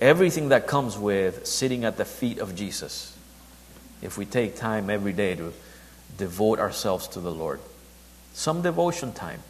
everything 0.00 0.48
that 0.48 0.66
comes 0.66 0.98
with 0.98 1.46
sitting 1.46 1.84
at 1.84 1.96
the 1.96 2.04
feet 2.04 2.38
of 2.38 2.54
Jesus. 2.54 3.16
If 4.00 4.18
we 4.18 4.24
take 4.24 4.56
time 4.56 4.90
every 4.90 5.12
day 5.12 5.36
to 5.36 5.52
devote 6.18 6.58
ourselves 6.58 7.06
to 7.08 7.20
the 7.20 7.30
Lord, 7.30 7.60
some 8.34 8.62
devotion 8.62 9.12
time, 9.12 9.40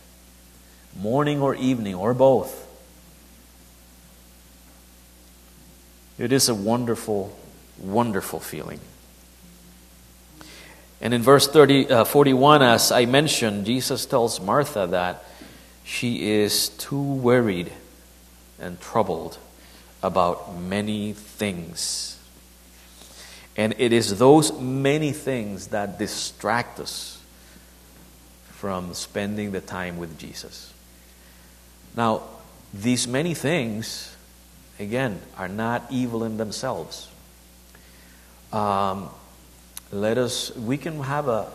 morning 0.97 1.41
or 1.41 1.55
evening 1.55 1.95
or 1.95 2.15
both. 2.15 2.69
It 6.19 6.33
is 6.33 6.49
a 6.49 6.55
wonderful, 6.55 7.37
wonderful 7.79 8.41
feeling. 8.41 8.81
And 11.03 11.13
in 11.13 11.21
verse 11.21 11.49
30, 11.49 11.91
uh, 11.91 12.05
41, 12.05 12.63
as 12.63 12.93
I 12.93 13.07
mentioned, 13.07 13.67
Jesus 13.67 14.07
tells 14.07 14.41
Martha 14.41 14.87
that 14.87 15.25
she 15.83 16.31
is 16.31 16.69
too 16.69 17.03
worried 17.03 17.73
and 18.61 18.81
troubled 18.81 19.37
about 20.01 20.57
many 20.57 21.13
things. 21.13 22.21
And 23.57 23.75
it 23.79 23.93
is 23.93 24.19
those 24.19 24.53
many 24.53 25.11
things 25.11 25.69
that 25.69 25.99
distract 25.99 26.79
us 26.79 27.21
from 28.53 28.95
spending 28.95 29.51
the 29.51 29.61
time 29.61 29.99
with 29.99 30.17
Jesus. 30.21 30.73
Now, 31.97 32.23
these 32.73 33.09
many 33.09 33.35
things, 33.35 34.17
again, 34.79 35.21
are 35.37 35.49
not 35.49 35.85
evil 35.91 36.23
in 36.23 36.37
themselves. 36.37 37.09
Um, 38.53 39.11
let 39.93 40.17
us, 40.17 40.57
we 40.57 40.79
can 40.79 41.01
have 41.03 41.29
a, 41.29 41.49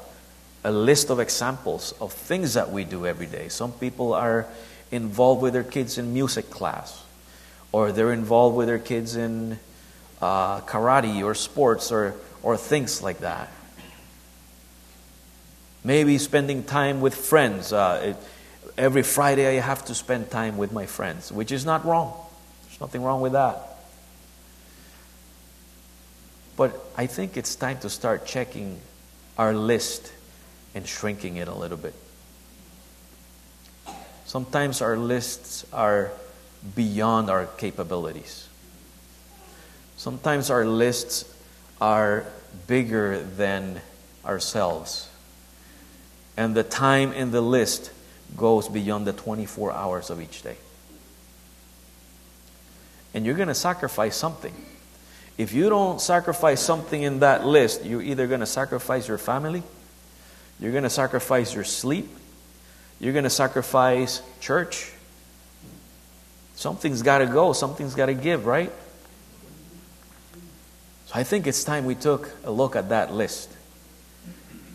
a 0.63 0.71
list 0.71 1.09
of 1.09 1.19
examples 1.19 1.93
of 1.99 2.13
things 2.13 2.53
that 2.53 2.71
we 2.71 2.83
do 2.83 3.05
every 3.05 3.25
day. 3.25 3.49
Some 3.49 3.71
people 3.71 4.13
are 4.13 4.45
involved 4.91 5.41
with 5.41 5.53
their 5.53 5.63
kids 5.63 5.97
in 5.97 6.13
music 6.13 6.49
class, 6.51 7.03
or 7.71 7.91
they're 7.91 8.13
involved 8.13 8.55
with 8.55 8.67
their 8.67 8.79
kids 8.79 9.15
in 9.15 9.59
uh, 10.21 10.61
karate 10.61 11.23
or 11.23 11.33
sports 11.33 11.91
or, 11.91 12.15
or 12.43 12.57
things 12.57 13.01
like 13.01 13.19
that. 13.19 13.51
Maybe 15.83 16.17
spending 16.19 16.63
time 16.63 17.01
with 17.01 17.15
friends. 17.15 17.73
Uh, 17.73 18.15
it, 18.15 18.17
every 18.77 19.03
Friday 19.03 19.57
I 19.57 19.61
have 19.61 19.85
to 19.85 19.95
spend 19.95 20.29
time 20.29 20.57
with 20.57 20.71
my 20.71 20.85
friends, 20.85 21.31
which 21.31 21.51
is 21.51 21.65
not 21.65 21.85
wrong. 21.85 22.13
There's 22.65 22.81
nothing 22.81 23.01
wrong 23.01 23.21
with 23.21 23.31
that. 23.31 23.76
But 26.57 26.75
I 26.97 27.05
think 27.05 27.37
it's 27.37 27.55
time 27.55 27.77
to 27.79 27.89
start 27.89 28.25
checking 28.25 28.79
our 29.37 29.53
list 29.53 30.11
and 30.73 30.85
shrinking 30.85 31.37
it 31.37 31.47
a 31.47 31.53
little 31.53 31.77
bit. 31.77 31.93
Sometimes 34.25 34.81
our 34.81 34.97
lists 34.97 35.65
are 35.71 36.11
beyond 36.75 37.29
our 37.29 37.45
capabilities. 37.45 38.49
Sometimes 39.95 40.49
our 40.49 40.65
lists 40.65 41.31
are 41.79 42.25
bigger 42.65 43.21
than 43.23 43.79
ourselves. 44.25 45.09
And 46.35 46.55
the 46.55 46.63
time 46.63 47.13
in 47.13 47.31
the 47.31 47.41
list 47.41 47.91
goes 48.35 48.67
beyond 48.67 49.05
the 49.05 49.13
24 49.13 49.71
hours 49.71 50.09
of 50.09 50.19
each 50.19 50.41
day. 50.41 50.57
And 53.13 53.25
you're 53.25 53.35
going 53.35 53.47
to 53.47 53.55
sacrifice 53.55 54.15
something. 54.15 54.53
If 55.37 55.53
you 55.53 55.69
don't 55.69 56.01
sacrifice 56.01 56.59
something 56.59 57.01
in 57.01 57.19
that 57.19 57.45
list, 57.45 57.85
you're 57.85 58.01
either 58.01 58.25
going 58.25 58.39
to 58.39 58.47
sacrifice 58.47 59.07
your 59.07 59.19
family, 59.19 59.61
you're 60.59 60.71
going 60.71 60.83
to 60.83 60.89
sacrifice 60.89 61.53
your 61.53 61.63
sleep, 61.63 62.09
you're 62.99 63.13
going 63.13 63.23
to 63.23 63.29
sacrifice 63.29 64.21
church. 64.39 64.91
Something's 66.55 67.03
got 67.03 67.19
to 67.19 67.27
go, 67.27 67.53
something's 67.53 67.93
got 67.93 68.07
to 68.07 68.15
give, 68.15 68.47
right? 68.47 68.71
So 71.05 71.13
I 71.13 71.23
think 71.23 71.45
it's 71.45 71.63
time 71.63 71.85
we 71.85 71.93
took 71.93 72.31
a 72.43 72.51
look 72.51 72.75
at 72.75 72.89
that 72.89 73.13
list 73.13 73.51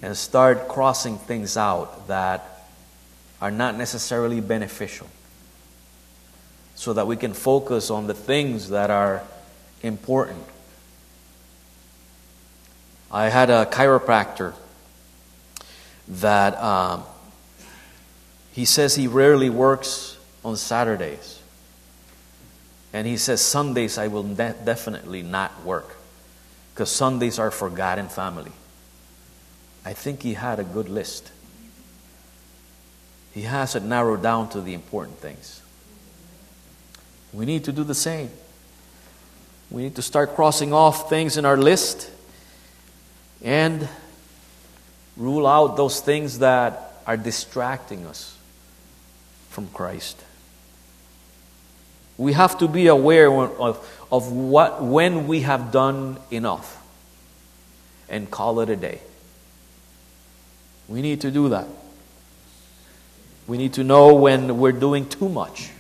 and 0.01 0.17
start 0.17 0.69
crossing 0.69 1.19
things 1.19 1.57
out 1.57 2.07
that 2.07 2.67
are 3.41 3.51
not 3.51 3.77
necessarily 3.77 4.41
beneficial 4.41 5.09
so 6.77 6.93
that 6.93 7.09
we 7.09 7.17
can 7.17 7.35
focus 7.35 7.91
on 7.91 8.07
the 8.07 8.15
things 8.15 8.71
that 8.71 8.89
are 8.89 9.25
important. 9.83 10.45
I 13.11 13.29
had 13.29 13.51
a 13.51 13.67
chiropractor 13.67 14.55
that 16.09 16.59
um, 16.63 17.05
he 18.53 18.65
says 18.65 18.95
he 18.95 19.07
rarely 19.07 19.51
works 19.51 20.17
on 20.45 20.57
Saturdays. 20.57 21.41
And 22.93 23.07
he 23.07 23.17
says, 23.17 23.41
Sundays 23.41 23.99
I 23.99 24.09
will 24.09 24.23
de- 24.23 24.57
definitely 24.65 25.23
not 25.23 25.65
work 25.65 25.97
because 26.73 26.91
Sundays 26.91 27.39
are 27.39 27.51
for 27.51 27.71
God 27.71 27.99
and 27.99 28.11
family. 28.11 28.53
I 29.85 29.95
think 29.95 30.23
he 30.23 30.35
had 30.35 30.61
a 30.61 30.65
good 30.65 30.89
list. 30.89 31.33
He 33.33 33.43
has 33.43 33.75
it 33.75 33.83
narrowed 33.83 34.23
down 34.23 34.51
to 34.51 34.61
the 34.61 34.75
important 34.75 35.19
things. 35.19 35.63
We 37.33 37.47
need 37.47 37.65
to 37.65 37.73
do 37.73 37.83
the 37.83 37.95
same. 37.95 38.31
We 39.73 39.85
need 39.85 39.95
to 39.95 40.03
start 40.03 40.35
crossing 40.35 40.75
off 40.75 41.09
things 41.09 41.39
in 41.39 41.47
our 41.47 41.57
list 41.57 42.11
and 43.43 43.89
rule 45.17 45.47
out 45.47 45.79
those 45.79 46.03
things 46.03 46.41
that 46.41 47.01
are 47.07 47.17
distracting 47.17 48.07
us 48.07 48.37
from 49.49 49.69
Christ. 49.69 50.23
We 52.19 52.35
have 52.35 52.59
to 52.59 52.69
be 52.69 52.89
aware 52.89 53.33
of, 53.33 54.05
of 54.13 54.31
what, 54.31 54.83
when 54.83 55.27
we 55.27 55.41
have 55.41 55.73
done 55.73 56.19
enough 56.31 56.79
and 58.11 58.31
call 58.31 58.61
it 58.61 58.69
a 58.69 58.77
day. 58.77 59.01
We 60.87 61.01
need 61.01 61.23
to 61.23 61.31
do 61.31 61.49
that. 61.49 61.67
We 63.47 63.57
need 63.57 63.73
to 63.75 63.85
know 63.85 64.15
when 64.17 64.59
we're 64.59 64.73
doing 64.73 65.09
too 65.09 65.31
much 65.31 65.71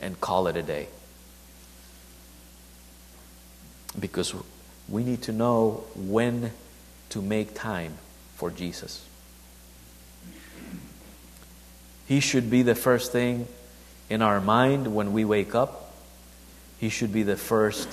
and 0.00 0.18
call 0.18 0.46
it 0.46 0.56
a 0.56 0.62
day. 0.62 0.88
Because 3.98 4.34
we 4.88 5.04
need 5.04 5.22
to 5.22 5.32
know 5.32 5.84
when 5.94 6.52
to 7.10 7.22
make 7.22 7.54
time 7.54 7.94
for 8.36 8.50
Jesus. 8.50 9.04
He 12.06 12.20
should 12.20 12.50
be 12.50 12.62
the 12.62 12.74
first 12.74 13.12
thing 13.12 13.46
in 14.08 14.22
our 14.22 14.40
mind 14.40 14.94
when 14.94 15.12
we 15.12 15.24
wake 15.24 15.54
up. 15.54 15.94
He 16.78 16.88
should 16.88 17.12
be 17.12 17.22
the 17.22 17.36
first 17.36 17.88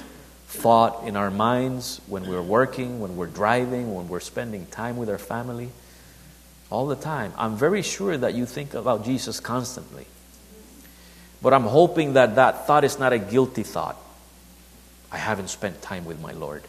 thought 0.47 1.03
in 1.05 1.15
our 1.15 1.29
minds 1.29 2.01
when 2.07 2.27
we're 2.27 2.41
working, 2.41 2.99
when 2.99 3.15
we're 3.15 3.27
driving, 3.27 3.93
when 3.93 4.07
we're 4.07 4.19
spending 4.19 4.65
time 4.67 4.97
with 4.97 5.09
our 5.09 5.17
family. 5.17 5.69
All 6.69 6.87
the 6.87 6.95
time. 6.95 7.33
I'm 7.37 7.57
very 7.57 7.81
sure 7.81 8.17
that 8.17 8.33
you 8.33 8.45
think 8.45 8.73
about 8.73 9.05
Jesus 9.05 9.39
constantly. 9.39 10.05
But 11.41 11.53
I'm 11.53 11.63
hoping 11.63 12.13
that 12.13 12.35
that 12.35 12.65
thought 12.65 12.83
is 12.83 12.97
not 12.97 13.13
a 13.13 13.19
guilty 13.19 13.63
thought. 13.63 13.97
I 15.11 15.17
haven't 15.17 15.49
spent 15.49 15.81
time 15.81 16.05
with 16.05 16.19
my 16.19 16.31
Lord. 16.31 16.63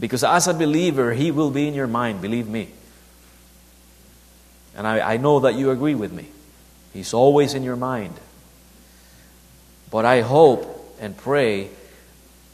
Because 0.00 0.24
as 0.24 0.48
a 0.48 0.54
believer, 0.54 1.12
He 1.12 1.30
will 1.30 1.50
be 1.50 1.68
in 1.68 1.74
your 1.74 1.86
mind, 1.86 2.20
believe 2.20 2.48
me. 2.48 2.70
And 4.76 4.86
I, 4.86 5.14
I 5.14 5.16
know 5.18 5.40
that 5.40 5.54
you 5.54 5.70
agree 5.70 5.94
with 5.94 6.12
me. 6.12 6.26
He's 6.92 7.14
always 7.14 7.54
in 7.54 7.62
your 7.62 7.76
mind. 7.76 8.14
But 9.90 10.04
I 10.04 10.22
hope 10.22 10.96
and 11.00 11.16
pray 11.16 11.70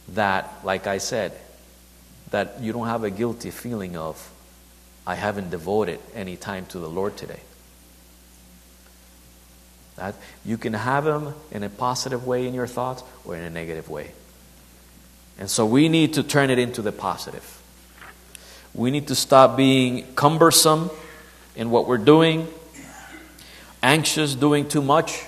that, 0.08 0.60
like 0.64 0.86
I 0.86 0.98
said, 0.98 1.32
that 2.30 2.60
you 2.60 2.72
don't 2.72 2.86
have 2.86 3.04
a 3.04 3.10
guilty 3.10 3.50
feeling 3.50 3.96
of, 3.96 4.30
I 5.06 5.14
haven't 5.14 5.50
devoted 5.50 6.00
any 6.14 6.36
time 6.36 6.66
to 6.66 6.78
the 6.78 6.88
Lord 6.88 7.16
today. 7.16 7.40
That 10.00 10.14
you 10.44 10.56
can 10.58 10.72
have 10.72 11.04
them 11.04 11.34
in 11.52 11.62
a 11.62 11.68
positive 11.68 12.26
way 12.26 12.46
in 12.46 12.54
your 12.54 12.66
thoughts 12.66 13.04
or 13.24 13.36
in 13.36 13.42
a 13.42 13.50
negative 13.50 13.88
way. 13.88 14.12
And 15.38 15.48
so 15.48 15.64
we 15.64 15.88
need 15.88 16.14
to 16.14 16.22
turn 16.22 16.50
it 16.50 16.58
into 16.58 16.82
the 16.82 16.92
positive. 16.92 17.62
We 18.74 18.90
need 18.90 19.08
to 19.08 19.14
stop 19.14 19.56
being 19.56 20.14
cumbersome 20.14 20.90
in 21.54 21.70
what 21.70 21.86
we're 21.86 21.98
doing 21.98 22.48
anxious, 23.82 24.34
doing 24.34 24.68
too 24.68 24.82
much, 24.82 25.24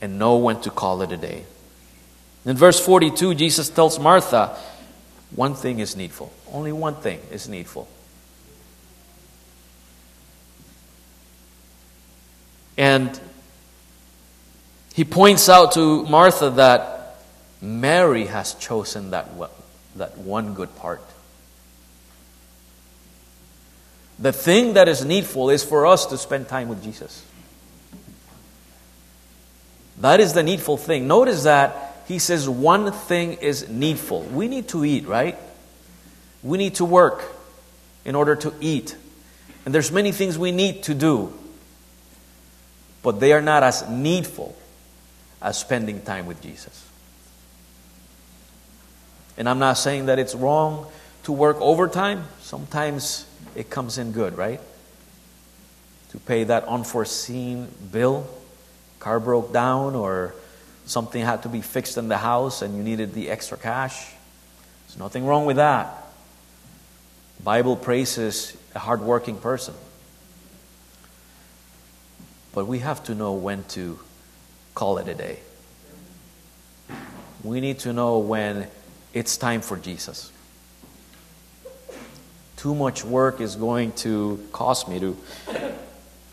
and 0.00 0.18
know 0.18 0.36
when 0.36 0.60
to 0.62 0.70
call 0.70 1.02
it 1.02 1.12
a 1.12 1.16
day. 1.16 1.44
In 2.44 2.56
verse 2.56 2.84
42, 2.84 3.34
Jesus 3.34 3.68
tells 3.68 3.98
Martha, 3.98 4.56
one 5.34 5.54
thing 5.54 5.78
is 5.78 5.94
needful. 5.94 6.32
Only 6.50 6.72
one 6.72 6.94
thing 6.94 7.20
is 7.30 7.48
needful. 7.48 7.86
And 12.76 13.20
he 14.94 15.04
points 15.04 15.48
out 15.48 15.72
to 15.72 16.04
Martha 16.06 16.50
that 16.50 17.16
Mary 17.62 18.26
has 18.26 18.54
chosen 18.54 19.10
that, 19.10 19.28
that 19.96 20.18
one 20.18 20.54
good 20.54 20.74
part. 20.76 21.02
The 24.18 24.32
thing 24.32 24.74
that 24.74 24.88
is 24.88 25.04
needful 25.04 25.50
is 25.50 25.64
for 25.64 25.86
us 25.86 26.06
to 26.06 26.18
spend 26.18 26.48
time 26.48 26.68
with 26.68 26.82
Jesus. 26.82 27.24
That 30.00 30.20
is 30.20 30.32
the 30.32 30.42
needful 30.42 30.76
thing. 30.76 31.06
Notice 31.06 31.44
that 31.44 32.04
he 32.06 32.18
says 32.18 32.48
one 32.48 32.90
thing 32.90 33.34
is 33.34 33.68
needful. 33.68 34.22
We 34.22 34.48
need 34.48 34.68
to 34.68 34.84
eat, 34.84 35.06
right? 35.06 35.38
We 36.42 36.58
need 36.58 36.76
to 36.76 36.84
work 36.84 37.22
in 38.04 38.14
order 38.14 38.34
to 38.36 38.52
eat. 38.60 38.96
And 39.64 39.74
there's 39.74 39.92
many 39.92 40.10
things 40.10 40.38
we 40.38 40.52
need 40.52 40.82
to 40.84 40.94
do. 40.94 41.32
But 43.02 43.20
they 43.20 43.32
are 43.32 43.42
not 43.42 43.62
as 43.62 43.88
needful 43.88 44.56
as 45.42 45.58
spending 45.58 46.02
time 46.02 46.26
with 46.26 46.40
Jesus. 46.42 46.86
And 49.36 49.48
I'm 49.48 49.58
not 49.58 49.74
saying 49.74 50.06
that 50.06 50.18
it's 50.18 50.34
wrong 50.34 50.86
to 51.24 51.32
work 51.32 51.56
overtime. 51.60 52.24
Sometimes 52.40 53.26
it 53.54 53.70
comes 53.70 53.98
in 53.98 54.12
good, 54.12 54.36
right? 54.36 54.60
To 56.10 56.18
pay 56.18 56.44
that 56.44 56.64
unforeseen 56.64 57.68
bill, 57.90 58.28
car 58.98 59.20
broke 59.20 59.52
down, 59.52 59.94
or 59.94 60.34
something 60.84 61.24
had 61.24 61.44
to 61.44 61.48
be 61.48 61.62
fixed 61.62 61.96
in 61.96 62.08
the 62.08 62.18
house 62.18 62.62
and 62.62 62.76
you 62.76 62.82
needed 62.82 63.14
the 63.14 63.30
extra 63.30 63.56
cash. 63.56 64.12
There's 64.86 64.98
nothing 64.98 65.24
wrong 65.24 65.46
with 65.46 65.56
that. 65.56 66.04
Bible 67.42 67.76
praises 67.76 68.56
a 68.74 68.78
hardworking 68.78 69.38
person. 69.38 69.74
But 72.52 72.66
we 72.66 72.80
have 72.80 73.02
to 73.04 73.14
know 73.14 73.32
when 73.34 73.64
to 73.68 73.98
call 74.74 74.98
it 74.98 75.08
a 75.08 75.14
day. 75.14 75.38
We 77.42 77.60
need 77.60 77.80
to 77.80 77.92
know 77.92 78.18
when 78.18 78.68
it's 79.12 79.36
time 79.36 79.60
for 79.60 79.76
Jesus 79.76 80.30
too 82.60 82.74
much 82.74 83.02
work 83.02 83.40
is 83.40 83.56
going 83.56 83.90
to 83.90 84.38
cause 84.52 84.86
me 84.86 85.00
to 85.00 85.16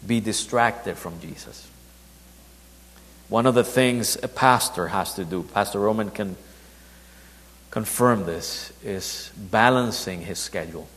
be 0.05 0.19
distracted 0.19 0.97
from 0.97 1.17
Jesus. 1.21 1.65
One 3.29 3.45
of 3.45 3.55
the 3.55 3.63
things 3.63 4.17
a 4.21 4.27
pastor 4.27 4.89
has 4.89 5.13
to 5.13 5.23
do, 5.23 5.43
Pastor 5.43 5.79
Roman 5.79 6.09
can 6.09 6.35
confirm 7.71 8.25
this, 8.25 8.73
is 8.83 9.31
balancing 9.37 10.19
his 10.19 10.37
schedule. 10.37 10.89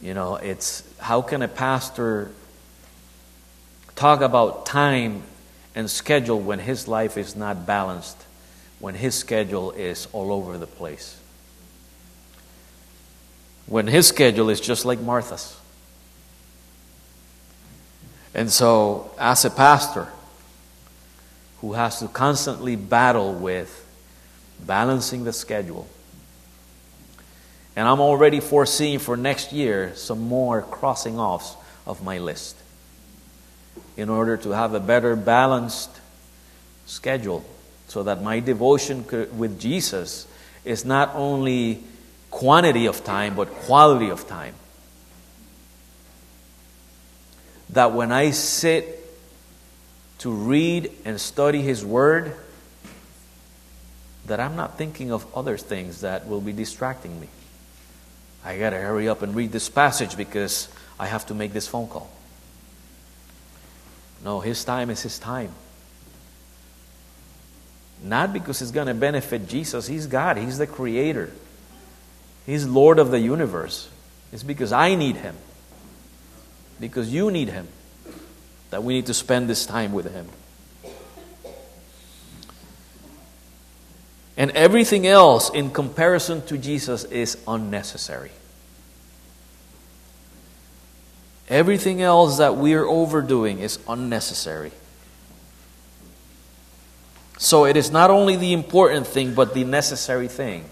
You 0.00 0.14
know, 0.14 0.36
it's 0.36 0.84
how 1.00 1.22
can 1.22 1.42
a 1.42 1.48
pastor 1.48 2.30
talk 3.96 4.20
about 4.20 4.66
time 4.66 5.22
and 5.74 5.90
schedule 5.90 6.38
when 6.38 6.60
his 6.60 6.86
life 6.86 7.16
is 7.16 7.34
not 7.34 7.66
balanced, 7.66 8.16
when 8.78 8.94
his 8.94 9.14
schedule 9.14 9.72
is 9.72 10.06
all 10.12 10.32
over 10.32 10.56
the 10.56 10.66
place? 10.66 11.18
when 13.66 13.86
his 13.86 14.06
schedule 14.06 14.48
is 14.48 14.60
just 14.60 14.84
like 14.84 15.00
Martha's. 15.00 15.56
And 18.34 18.50
so, 18.50 19.10
as 19.18 19.44
a 19.44 19.50
pastor 19.50 20.08
who 21.60 21.72
has 21.72 21.98
to 22.00 22.08
constantly 22.08 22.76
battle 22.76 23.34
with 23.34 23.84
balancing 24.64 25.24
the 25.24 25.32
schedule, 25.32 25.88
and 27.74 27.88
I'm 27.88 28.00
already 28.00 28.40
foreseeing 28.40 28.98
for 28.98 29.16
next 29.16 29.52
year 29.52 29.94
some 29.96 30.20
more 30.20 30.62
crossing 30.62 31.18
offs 31.18 31.56
of 31.86 32.02
my 32.02 32.18
list 32.18 32.55
in 33.96 34.08
order 34.08 34.36
to 34.36 34.50
have 34.50 34.74
a 34.74 34.80
better 34.80 35.16
balanced 35.16 35.90
schedule 36.86 37.44
so 37.88 38.02
that 38.02 38.22
my 38.22 38.40
devotion 38.40 39.04
with 39.38 39.60
Jesus 39.60 40.26
is 40.64 40.84
not 40.84 41.12
only 41.14 41.82
quantity 42.30 42.86
of 42.86 43.04
time, 43.04 43.34
but 43.34 43.48
quality 43.48 44.10
of 44.10 44.26
time. 44.26 44.54
That 47.70 47.92
when 47.92 48.12
I 48.12 48.30
sit 48.30 49.02
to 50.18 50.30
read 50.30 50.90
and 51.04 51.20
study 51.20 51.62
His 51.62 51.84
Word, 51.84 52.34
that 54.26 54.40
I'm 54.40 54.56
not 54.56 54.76
thinking 54.76 55.12
of 55.12 55.26
other 55.36 55.56
things 55.56 56.00
that 56.00 56.26
will 56.26 56.40
be 56.40 56.52
distracting 56.52 57.20
me. 57.20 57.28
I 58.44 58.58
got 58.58 58.70
to 58.70 58.78
hurry 58.78 59.08
up 59.08 59.22
and 59.22 59.34
read 59.34 59.52
this 59.52 59.68
passage 59.68 60.16
because 60.16 60.68
I 60.98 61.06
have 61.06 61.26
to 61.26 61.34
make 61.34 61.52
this 61.52 61.68
phone 61.68 61.88
call. 61.88 62.10
No, 64.26 64.40
his 64.40 64.64
time 64.64 64.90
is 64.90 65.00
his 65.02 65.20
time. 65.20 65.52
Not 68.02 68.32
because 68.32 68.60
it's 68.60 68.72
going 68.72 68.88
to 68.88 68.94
benefit 68.94 69.46
Jesus. 69.46 69.86
He's 69.86 70.08
God, 70.08 70.36
He's 70.36 70.58
the 70.58 70.66
Creator, 70.66 71.30
He's 72.44 72.66
Lord 72.66 72.98
of 72.98 73.12
the 73.12 73.20
universe. 73.20 73.88
It's 74.32 74.42
because 74.42 74.72
I 74.72 74.96
need 74.96 75.14
Him, 75.14 75.36
because 76.80 77.14
you 77.14 77.30
need 77.30 77.50
Him, 77.50 77.68
that 78.70 78.82
we 78.82 78.94
need 78.94 79.06
to 79.06 79.14
spend 79.14 79.48
this 79.48 79.64
time 79.64 79.92
with 79.92 80.12
Him. 80.12 80.26
And 84.36 84.50
everything 84.50 85.06
else 85.06 85.50
in 85.50 85.70
comparison 85.70 86.44
to 86.46 86.58
Jesus 86.58 87.04
is 87.04 87.38
unnecessary. 87.46 88.32
Everything 91.48 92.02
else 92.02 92.38
that 92.38 92.56
we 92.56 92.74
are 92.74 92.86
overdoing 92.86 93.60
is 93.60 93.78
unnecessary. 93.88 94.72
So 97.38 97.66
it 97.66 97.76
is 97.76 97.90
not 97.90 98.10
only 98.10 98.36
the 98.36 98.52
important 98.52 99.06
thing, 99.06 99.34
but 99.34 99.54
the 99.54 99.64
necessary 99.64 100.28
thing 100.28 100.64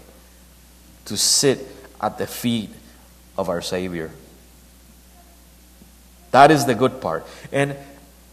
to 1.05 1.15
sit 1.15 1.59
at 2.01 2.17
the 2.17 2.27
feet 2.27 2.71
of 3.37 3.49
our 3.49 3.61
Savior. 3.61 4.11
That 6.31 6.51
is 6.51 6.65
the 6.65 6.75
good 6.75 6.99
part. 6.99 7.25
And 7.51 7.75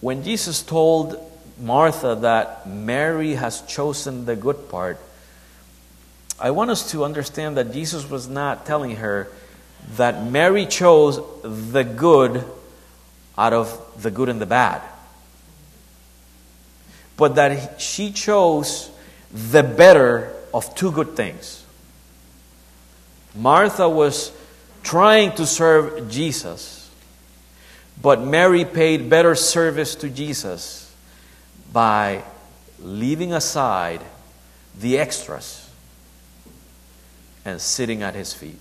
when 0.01 0.25
Jesus 0.25 0.63
told 0.63 1.17
Martha 1.61 2.17
that 2.23 2.69
Mary 2.69 3.35
has 3.35 3.63
chosen 3.63 4.25
the 4.25 4.35
good 4.35 4.69
part, 4.69 4.99
I 6.41 6.51
want 6.51 6.71
us 6.71 6.91
to 6.91 7.05
understand 7.05 7.57
that 7.57 7.73
Jesus 7.73 8.11
was 8.11 8.27
not 8.29 8.67
telling 8.67 8.97
her 8.97 9.29
that 9.97 10.25
Mary 10.25 10.67
chose 10.67 11.21
the 11.43 11.83
good 11.83 12.45
out 13.37 13.53
of 13.53 14.03
the 14.03 14.11
good 14.11 14.29
and 14.29 14.41
the 14.41 14.47
bad, 14.47 14.83
but 17.17 17.35
that 17.37 17.81
she 17.81 18.13
chose 18.13 18.91
the 19.33 19.63
better 19.63 20.35
of 20.53 20.75
two 20.75 20.93
good 20.93 21.17
things. 21.17 21.65
Martha 23.35 23.89
was 23.89 24.33
trying 24.83 25.33
to 25.33 25.47
serve 25.47 26.11
Jesus, 26.11 26.91
but 28.01 28.21
Mary 28.21 28.65
paid 28.65 29.09
better 29.09 29.35
service 29.35 29.95
to 29.97 30.09
Jesus 30.09 30.93
by 31.73 32.23
leaving 32.81 33.33
aside 33.33 34.01
the 34.79 34.99
extras 34.99 35.71
and 37.45 37.61
sitting 37.61 38.03
at 38.03 38.15
his 38.15 38.33
feet. 38.35 38.59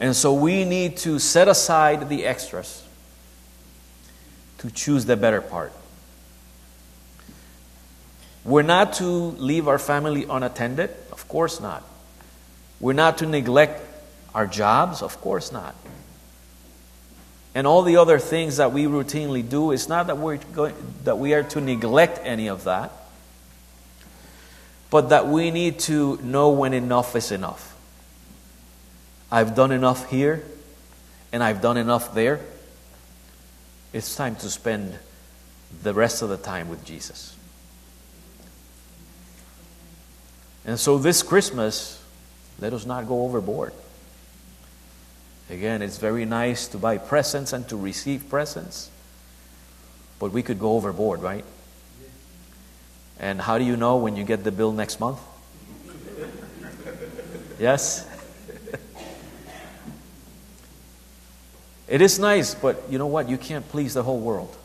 And 0.00 0.14
so 0.14 0.34
we 0.34 0.64
need 0.64 0.96
to 0.98 1.18
set 1.18 1.48
aside 1.48 2.08
the 2.08 2.26
extras 2.26 2.82
to 4.58 4.70
choose 4.70 5.04
the 5.04 5.16
better 5.16 5.40
part. 5.40 5.72
We're 8.44 8.62
not 8.62 8.94
to 8.94 9.06
leave 9.06 9.68
our 9.68 9.78
family 9.78 10.26
unattended? 10.28 10.90
Of 11.12 11.28
course 11.28 11.60
not. 11.60 11.82
We're 12.80 12.92
not 12.92 13.18
to 13.18 13.26
neglect 13.26 13.82
our 14.34 14.46
jobs? 14.46 15.00
Of 15.00 15.20
course 15.20 15.52
not. 15.52 15.74
And 17.54 17.66
all 17.66 17.82
the 17.82 17.96
other 17.96 18.18
things 18.18 18.56
that 18.56 18.72
we 18.72 18.84
routinely 18.84 19.48
do, 19.48 19.70
it's 19.70 19.88
not 19.88 20.08
that, 20.08 20.18
we're 20.18 20.38
going, 20.38 20.74
that 21.04 21.18
we 21.18 21.34
are 21.34 21.44
to 21.44 21.60
neglect 21.60 22.20
any 22.24 22.48
of 22.48 22.64
that 22.64 22.90
but 24.94 25.08
that 25.08 25.26
we 25.26 25.50
need 25.50 25.80
to 25.80 26.20
know 26.22 26.50
when 26.50 26.72
enough 26.72 27.16
is 27.16 27.32
enough. 27.32 27.73
I've 29.34 29.56
done 29.56 29.72
enough 29.72 30.10
here, 30.10 30.44
and 31.32 31.42
I've 31.42 31.60
done 31.60 31.76
enough 31.76 32.14
there. 32.14 32.38
It's 33.92 34.14
time 34.14 34.36
to 34.36 34.48
spend 34.48 34.96
the 35.82 35.92
rest 35.92 36.22
of 36.22 36.28
the 36.28 36.36
time 36.36 36.68
with 36.68 36.84
Jesus. 36.84 37.34
And 40.64 40.78
so 40.78 40.98
this 40.98 41.24
Christmas, 41.24 42.00
let 42.60 42.72
us 42.72 42.86
not 42.86 43.08
go 43.08 43.24
overboard. 43.24 43.72
Again, 45.50 45.82
it's 45.82 45.98
very 45.98 46.24
nice 46.24 46.68
to 46.68 46.78
buy 46.78 46.96
presents 46.98 47.52
and 47.52 47.68
to 47.70 47.76
receive 47.76 48.28
presents, 48.30 48.88
but 50.20 50.30
we 50.30 50.44
could 50.44 50.60
go 50.60 50.76
overboard, 50.76 51.22
right? 51.22 51.44
And 53.18 53.40
how 53.40 53.58
do 53.58 53.64
you 53.64 53.76
know 53.76 53.96
when 53.96 54.14
you 54.14 54.22
get 54.22 54.44
the 54.44 54.52
bill 54.52 54.70
next 54.70 55.00
month? 55.00 55.18
Yes? 57.58 58.13
It 61.88 62.00
is 62.00 62.18
nice, 62.18 62.54
but 62.54 62.82
you 62.88 62.98
know 62.98 63.06
what? 63.06 63.28
You 63.28 63.36
can't 63.36 63.68
please 63.68 63.94
the 63.94 64.02
whole 64.02 64.20
world. 64.20 64.56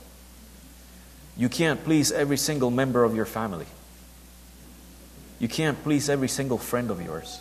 You 1.37 1.49
can't 1.49 1.83
please 1.83 2.11
every 2.11 2.37
single 2.37 2.71
member 2.71 3.03
of 3.03 3.15
your 3.15 3.25
family. 3.25 3.65
You 5.39 5.47
can't 5.47 5.81
please 5.83 6.09
every 6.09 6.27
single 6.27 6.57
friend 6.57 6.91
of 6.91 7.01
yours. 7.01 7.39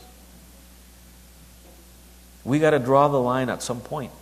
We 2.45 2.59
got 2.61 2.71
to 2.71 2.79
draw 2.79 3.09
the 3.09 3.21
line 3.21 3.49
at 3.49 3.63
some 3.63 3.81
point. 3.81 4.13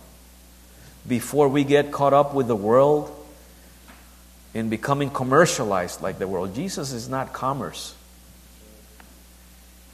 Before 1.07 1.47
we 1.47 1.63
get 1.63 1.91
caught 1.91 2.13
up 2.13 2.33
with 2.33 2.47
the 2.47 2.55
world 2.55 3.13
in 4.57 4.69
becoming 4.69 5.11
commercialized 5.11 6.01
like 6.01 6.17
the 6.17 6.27
world. 6.27 6.55
Jesus 6.55 6.91
is 6.91 7.07
not 7.07 7.31
commerce, 7.31 7.95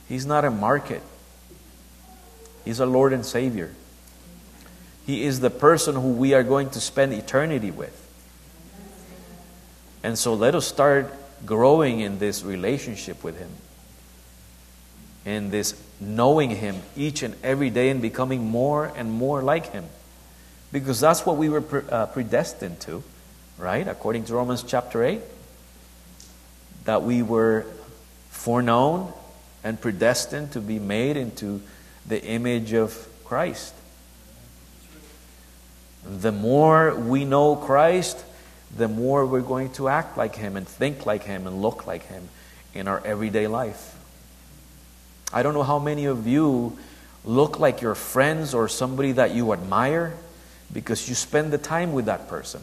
He's 0.07 0.25
not 0.25 0.45
a 0.45 0.51
market. 0.51 1.01
He's 2.63 2.79
a 2.79 2.85
Lord 2.85 3.11
and 3.11 3.25
Savior. 3.25 3.73
He 5.05 5.23
is 5.23 5.39
the 5.39 5.49
person 5.49 5.95
who 5.95 6.09
we 6.13 6.33
are 6.33 6.43
going 6.43 6.69
to 6.71 6.79
spend 6.79 7.13
eternity 7.13 7.71
with. 7.71 7.99
And 10.03 10.17
so 10.17 10.33
let 10.33 10.55
us 10.55 10.67
start 10.67 11.13
growing 11.45 11.99
in 11.99 12.19
this 12.19 12.43
relationship 12.43 13.23
with 13.23 13.37
Him, 13.37 13.49
in 15.25 15.49
this 15.49 15.81
knowing 15.99 16.49
Him 16.51 16.77
each 16.95 17.23
and 17.23 17.35
every 17.43 17.69
day 17.69 17.89
and 17.89 18.01
becoming 18.01 18.45
more 18.45 18.91
and 18.95 19.11
more 19.11 19.41
like 19.41 19.71
Him. 19.71 19.85
Because 20.71 20.99
that's 20.99 21.25
what 21.25 21.37
we 21.37 21.49
were 21.49 21.61
pre- 21.61 21.89
uh, 21.89 22.07
predestined 22.07 22.79
to 22.81 23.03
right? 23.57 23.87
According 23.87 24.25
to 24.25 24.33
Romans 24.33 24.63
chapter 24.63 25.03
8, 25.03 25.21
that 26.85 27.03
we 27.03 27.21
were 27.21 27.65
foreknown 28.29 29.13
and 29.63 29.79
predestined 29.79 30.51
to 30.53 30.59
be 30.59 30.79
made 30.79 31.17
into 31.17 31.61
the 32.05 32.21
image 32.23 32.73
of 32.73 33.07
Christ. 33.23 33.73
The 36.05 36.31
more 36.31 36.95
we 36.95 37.25
know 37.25 37.55
Christ, 37.55 38.23
the 38.75 38.87
more 38.87 39.25
we're 39.25 39.41
going 39.41 39.71
to 39.73 39.87
act 39.87 40.17
like 40.17 40.35
Him 40.35 40.57
and 40.57 40.67
think 40.67 41.05
like 41.05 41.23
Him 41.23 41.47
and 41.47 41.61
look 41.61 41.87
like 41.87 42.05
Him 42.07 42.29
in 42.73 42.87
our 42.87 43.01
everyday 43.05 43.47
life. 43.47 43.95
I 45.31 45.43
don't 45.43 45.53
know 45.53 45.63
how 45.63 45.79
many 45.79 46.05
of 46.05 46.27
you 46.27 46.77
look 47.25 47.59
like 47.59 47.81
your 47.81 47.95
friends 47.95 48.53
or 48.53 48.67
somebody 48.67 49.13
that 49.13 49.33
you 49.33 49.53
admire 49.53 50.13
because 50.71 51.07
you 51.07 51.15
spend 51.15 51.51
the 51.51 51.57
time 51.57 51.93
with 51.93 52.05
that 52.05 52.27
person. 52.27 52.61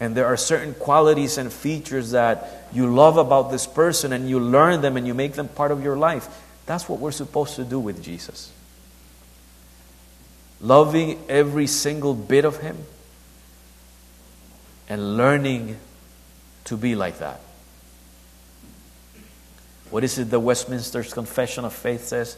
And 0.00 0.16
there 0.16 0.26
are 0.26 0.36
certain 0.36 0.74
qualities 0.74 1.38
and 1.38 1.52
features 1.52 2.10
that 2.10 2.66
you 2.72 2.92
love 2.92 3.18
about 3.18 3.52
this 3.52 3.66
person, 3.66 4.12
and 4.12 4.28
you 4.28 4.40
learn 4.40 4.80
them 4.80 4.96
and 4.96 5.06
you 5.06 5.14
make 5.14 5.34
them 5.34 5.46
part 5.46 5.70
of 5.70 5.84
your 5.84 5.96
life. 5.96 6.28
That's 6.66 6.88
what 6.88 6.98
we're 6.98 7.12
supposed 7.12 7.56
to 7.56 7.64
do 7.64 7.78
with 7.78 8.02
Jesus. 8.02 8.50
Loving 10.62 11.18
every 11.28 11.66
single 11.66 12.14
bit 12.14 12.44
of 12.44 12.58
Him 12.58 12.78
and 14.88 15.16
learning 15.16 15.76
to 16.64 16.76
be 16.76 16.94
like 16.94 17.18
that. 17.18 17.40
What 19.90 20.04
is 20.04 20.18
it 20.18 20.30
the 20.30 20.40
Westminster's 20.40 21.12
Confession 21.12 21.64
of 21.64 21.72
Faith 21.72 22.04
says? 22.04 22.36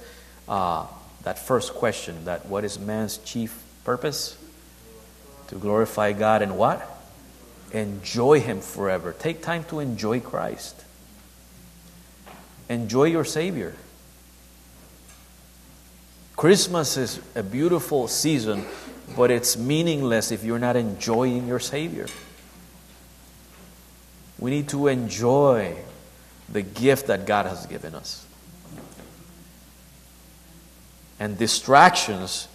Uh, 0.49 0.87
that 1.22 1.39
first 1.39 1.75
question 1.75 2.25
that 2.25 2.47
what 2.47 2.64
is 2.64 2.79
man's 2.79 3.18
chief 3.18 3.62
purpose? 3.85 4.37
To 5.49 5.57
glorify 5.57 6.12
God 6.12 6.43
and 6.43 6.57
what? 6.59 6.89
Enjoy 7.72 8.41
Him 8.41 8.61
forever. 8.61 9.12
Take 9.12 9.43
time 9.43 9.64
to 9.64 9.81
enjoy 9.81 10.20
Christ. 10.20 10.85
Enjoy 12.68 13.05
your 13.05 13.25
Savior. 13.25 13.75
Christmas 16.45 16.99
is 16.99 17.22
a 17.34 17.42
beautiful 17.42 18.07
season, 18.07 18.66
but 19.16 19.30
it's 19.30 19.57
meaningless 19.57 20.30
if 20.30 20.45
you're 20.45 20.59
not 20.59 20.76
enjoying 20.76 21.49
your 21.49 21.59
Savior. 21.59 22.07
We 24.38 24.51
need 24.51 24.68
to 24.68 24.88
enjoy 24.88 25.74
the 26.51 26.61
gift 26.61 27.07
that 27.07 27.24
God 27.24 27.47
has 27.47 27.64
given 27.64 27.95
us. 27.95 28.26
And 31.18 31.38
distractions 31.38 32.47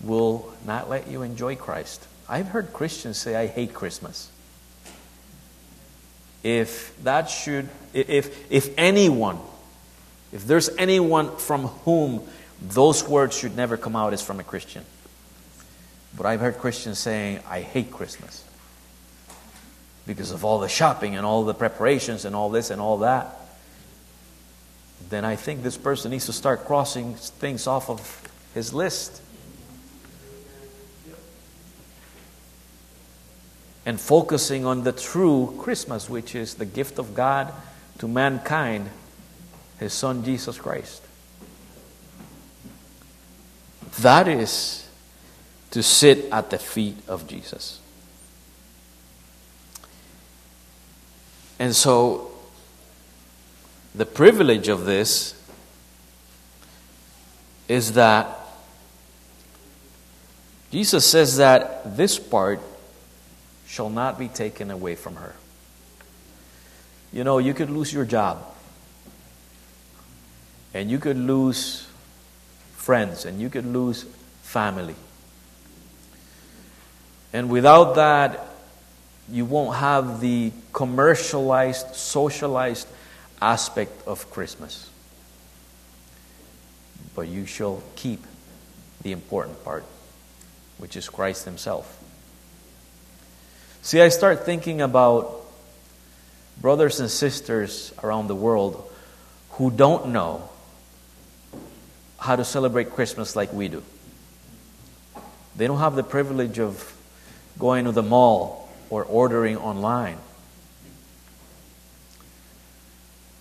will 0.00 0.52
not 0.66 0.90
let 0.90 1.06
you 1.06 1.22
enjoy 1.22 1.54
Christ. 1.54 2.04
I've 2.28 2.48
heard 2.48 2.72
Christians 2.72 3.18
say, 3.18 3.36
I 3.36 3.46
hate 3.46 3.72
Christmas. 3.72 4.32
if 6.42 6.92
that 7.04 7.30
should, 7.30 7.68
if, 7.94 8.50
if 8.50 8.76
anyone, 8.76 9.38
if 10.32 10.44
there's 10.44 10.70
anyone 10.70 11.36
from 11.36 11.66
whom 11.84 12.26
those 12.60 13.06
words 13.06 13.36
should 13.36 13.56
never 13.56 13.76
come 13.76 13.96
out, 13.96 14.12
as 14.12 14.22
from 14.22 14.40
a 14.40 14.44
Christian. 14.44 14.84
But 16.16 16.26
I've 16.26 16.40
heard 16.40 16.58
Christians 16.58 16.98
saying, 16.98 17.40
I 17.48 17.60
hate 17.60 17.90
Christmas 17.90 18.44
because 20.06 20.30
of 20.30 20.44
all 20.44 20.58
the 20.58 20.68
shopping 20.68 21.16
and 21.16 21.26
all 21.26 21.44
the 21.44 21.54
preparations 21.54 22.24
and 22.24 22.34
all 22.34 22.48
this 22.50 22.70
and 22.70 22.80
all 22.80 22.98
that. 22.98 23.36
Then 25.10 25.24
I 25.24 25.36
think 25.36 25.62
this 25.62 25.76
person 25.76 26.10
needs 26.10 26.26
to 26.26 26.32
start 26.32 26.64
crossing 26.64 27.14
things 27.14 27.66
off 27.66 27.90
of 27.90 28.22
his 28.54 28.72
list. 28.72 29.22
and 33.88 33.98
focusing 33.98 34.66
on 34.66 34.84
the 34.84 34.92
true 34.92 35.54
Christmas, 35.58 36.10
which 36.10 36.34
is 36.34 36.56
the 36.56 36.66
gift 36.66 36.98
of 36.98 37.14
God 37.14 37.50
to 37.96 38.06
mankind, 38.06 38.90
His 39.80 39.94
Son 39.94 40.22
Jesus 40.22 40.58
Christ. 40.58 41.07
That 43.96 44.28
is 44.28 44.86
to 45.70 45.82
sit 45.82 46.30
at 46.30 46.50
the 46.50 46.58
feet 46.58 46.96
of 47.08 47.26
Jesus. 47.26 47.80
And 51.58 51.74
so, 51.74 52.30
the 53.94 54.06
privilege 54.06 54.68
of 54.68 54.84
this 54.84 55.34
is 57.66 57.92
that 57.94 58.38
Jesus 60.70 61.06
says 61.06 61.38
that 61.38 61.96
this 61.96 62.18
part 62.18 62.60
shall 63.66 63.90
not 63.90 64.18
be 64.18 64.28
taken 64.28 64.70
away 64.70 64.94
from 64.94 65.16
her. 65.16 65.34
You 67.12 67.24
know, 67.24 67.38
you 67.38 67.54
could 67.54 67.70
lose 67.70 67.92
your 67.92 68.04
job, 68.04 68.44
and 70.74 70.90
you 70.90 70.98
could 70.98 71.16
lose 71.16 71.87
friends, 72.88 73.26
and 73.26 73.38
you 73.38 73.50
could 73.50 73.66
lose 73.66 74.06
family. 74.40 74.94
And 77.34 77.50
without 77.50 77.96
that, 77.96 78.46
you 79.30 79.44
won't 79.44 79.76
have 79.76 80.22
the 80.22 80.52
commercialized, 80.72 81.94
socialized 81.94 82.88
aspect 83.42 83.92
of 84.06 84.30
Christmas. 84.30 84.88
But 87.14 87.28
you 87.28 87.44
shall 87.44 87.82
keep 87.94 88.24
the 89.02 89.12
important 89.12 89.62
part, 89.62 89.84
which 90.78 90.96
is 90.96 91.10
Christ 91.10 91.44
Himself. 91.44 92.02
See, 93.82 94.00
I 94.00 94.08
start 94.08 94.46
thinking 94.46 94.80
about 94.80 95.44
brothers 96.58 97.00
and 97.00 97.10
sisters 97.10 97.92
around 98.02 98.28
the 98.28 98.34
world 98.34 98.90
who 99.50 99.70
don't 99.70 100.08
know 100.08 100.48
how 102.18 102.36
to 102.36 102.44
celebrate 102.44 102.90
Christmas 102.90 103.36
like 103.36 103.52
we 103.52 103.68
do. 103.68 103.82
They 105.56 105.66
don't 105.66 105.78
have 105.78 105.94
the 105.94 106.02
privilege 106.02 106.58
of 106.58 106.94
going 107.58 107.84
to 107.84 107.92
the 107.92 108.02
mall 108.02 108.68
or 108.90 109.04
ordering 109.04 109.56
online. 109.56 110.18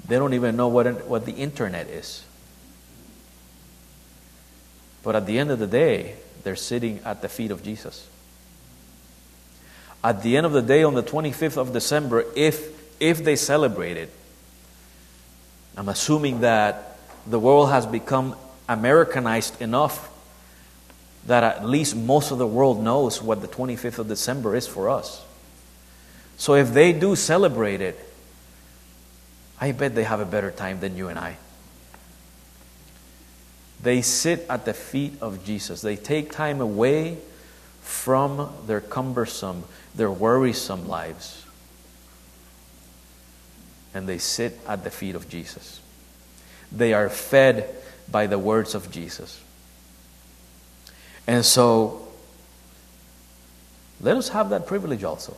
They 0.08 0.16
don't 0.16 0.34
even 0.34 0.56
know 0.56 0.68
what, 0.70 1.06
what 1.08 1.26
the 1.26 1.34
internet 1.34 1.88
is. 1.88 2.24
But 5.04 5.16
at 5.16 5.26
the 5.26 5.38
end 5.38 5.52
of 5.52 5.60
the 5.60 5.68
day, 5.68 6.16
they're 6.44 6.56
sitting 6.56 7.02
at 7.04 7.22
the 7.22 7.30
feet 7.30 7.52
of 7.52 7.64
Jesus 7.64 8.08
at 10.04 10.24
the 10.24 10.38
end 10.38 10.46
of 10.46 10.54
the 10.54 10.62
day 10.62 10.84
on 10.84 10.94
the 10.94 11.04
25th 11.04 11.58
of 11.58 11.74
December, 11.74 12.24
if, 12.36 13.02
if 13.02 13.24
they 13.24 13.36
celebrate 13.36 13.98
it, 13.98 14.10
I'm 15.76 15.90
assuming 15.90 16.42
that 16.42 16.98
the 17.26 17.40
world 17.40 17.70
has 17.72 17.86
become 17.86 18.36
Americanized 18.68 19.62
enough 19.62 20.10
that 21.26 21.44
at 21.44 21.66
least 21.66 21.96
most 21.96 22.32
of 22.32 22.38
the 22.38 22.48
world 22.48 22.82
knows 22.82 23.22
what 23.22 23.42
the 23.42 23.48
25th 23.48 24.00
of 24.00 24.08
December 24.08 24.56
is 24.56 24.66
for 24.66 24.90
us. 24.90 25.24
So 26.38 26.54
if 26.54 26.74
they 26.74 26.94
do 26.94 27.16
celebrate 27.16 27.82
it, 27.82 28.00
I 29.60 29.72
bet 29.72 29.96
they 29.96 30.04
have 30.04 30.20
a 30.20 30.26
better 30.26 30.52
time 30.52 30.80
than 30.80 30.96
you 30.96 31.10
and 31.10 31.18
I. 31.18 31.38
They 33.82 34.02
sit 34.02 34.46
at 34.50 34.66
the 34.66 34.74
feet 34.74 35.14
of 35.22 35.44
Jesus. 35.46 35.82
They 35.82 35.96
take 35.96 36.32
time 36.32 36.62
away 36.62 37.18
from 37.82 38.54
their 38.66 38.82
cumbersome, 38.82 39.64
their 39.96 40.12
worrisome 40.12 40.88
lives. 40.88 41.44
And 43.94 44.08
they 44.08 44.18
sit 44.18 44.60
at 44.68 44.84
the 44.84 44.92
feet 44.92 45.16
of 45.16 45.30
Jesus. 45.30 45.80
They 46.72 46.94
are 46.94 47.10
fed 47.10 47.74
by 48.10 48.28
the 48.28 48.40
words 48.40 48.76
of 48.76 48.92
Jesus. 48.92 49.42
And 51.26 51.44
so, 51.44 52.08
let 54.00 54.16
us 54.16 54.30
have 54.30 54.50
that 54.50 54.68
privilege 54.68 55.04
also. 55.04 55.36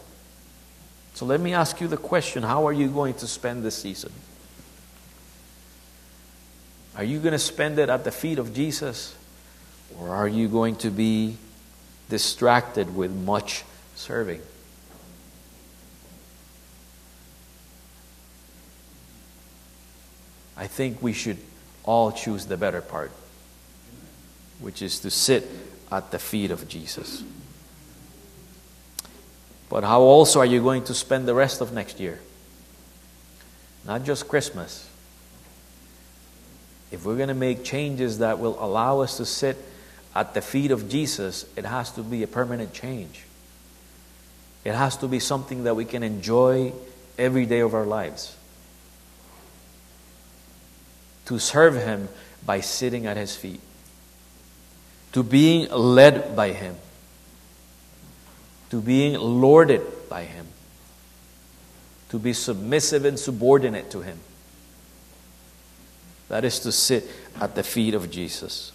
So, 1.14 1.26
let 1.26 1.40
me 1.40 1.54
ask 1.54 1.82
you 1.82 1.88
the 1.88 1.98
question 1.98 2.44
how 2.44 2.68
are 2.68 2.74
you 2.74 2.88
going 2.88 3.16
to 3.16 3.28
spend 3.28 3.64
this 3.64 3.76
season? 3.76 4.12
Are 6.96 7.04
you 7.04 7.20
going 7.20 7.32
to 7.32 7.40
spend 7.40 7.80
it 7.80 7.90
at 7.90 8.04
the 8.04 8.12
feet 8.12 8.40
of 8.40 8.54
Jesus? 8.54 9.16
Or 9.98 10.10
are 10.10 10.28
you 10.28 10.48
going 10.48 10.76
to 10.78 10.90
be 10.90 11.38
distracted 12.10 12.96
with 12.96 13.12
much 13.12 13.64
serving. 13.96 14.42
I 20.58 20.68
think 20.68 21.02
we 21.02 21.14
should 21.14 21.38
all 21.90 22.12
choose 22.12 22.46
the 22.46 22.56
better 22.56 22.82
part, 22.82 23.12
which 24.60 24.84
is 24.84 25.00
to 25.00 25.10
sit 25.10 25.50
at 25.92 26.12
the 26.12 26.20
feet 26.20 26.52
of 26.52 26.68
Jesus. 26.68 27.24
But 29.70 29.84
how 29.84 30.02
also 30.02 30.40
are 30.40 30.46
you 30.46 30.62
going 30.62 30.84
to 30.84 30.94
spend 30.94 31.28
the 31.28 31.34
rest 31.34 31.62
of 31.62 31.74
next 31.74 32.00
year? 32.00 32.20
Not 33.88 34.04
just 34.04 34.28
Christmas. 34.28 34.88
If 36.92 37.06
we're 37.06 37.18
going 37.18 37.30
to 37.30 37.34
make 37.34 37.64
changes 37.64 38.20
that 38.20 38.38
will 38.38 38.64
allow 38.64 39.00
us 39.00 39.18
to 39.18 39.26
sit 39.26 39.58
at 40.16 40.36
the 40.36 40.44
feet 40.44 40.70
of 40.70 40.90
Jesus, 40.90 41.48
it 41.56 41.66
has 41.66 41.92
to 41.94 42.04
be 42.04 42.22
a 42.22 42.28
permanent 42.28 42.72
change. 42.72 43.26
It 44.64 44.76
has 44.76 44.96
to 44.98 45.08
be 45.08 45.20
something 45.20 45.64
that 45.64 45.76
we 45.76 45.86
can 45.86 46.04
enjoy 46.04 46.72
every 47.18 47.48
day 47.48 47.62
of 47.62 47.74
our 47.74 47.86
lives. 47.86 48.36
To 51.30 51.38
serve 51.38 51.76
Him 51.76 52.10
by 52.44 52.60
sitting 52.60 53.06
at 53.06 53.16
His 53.16 53.36
feet, 53.36 53.62
to 55.12 55.22
being 55.22 55.70
led 55.70 56.36
by 56.36 56.54
Him, 56.54 56.76
to 58.72 58.82
being 58.82 59.14
lorded 59.14 59.84
by 60.10 60.24
Him, 60.24 60.48
to 62.10 62.18
be 62.18 62.34
submissive 62.34 63.06
and 63.06 63.20
subordinate 63.20 63.92
to 63.92 64.02
Him. 64.02 64.18
That 66.30 66.44
is 66.46 66.58
to 66.62 66.72
sit 66.72 67.08
at 67.40 67.54
the 67.54 67.62
feet 67.62 67.94
of 67.94 68.10
Jesus. 68.10 68.72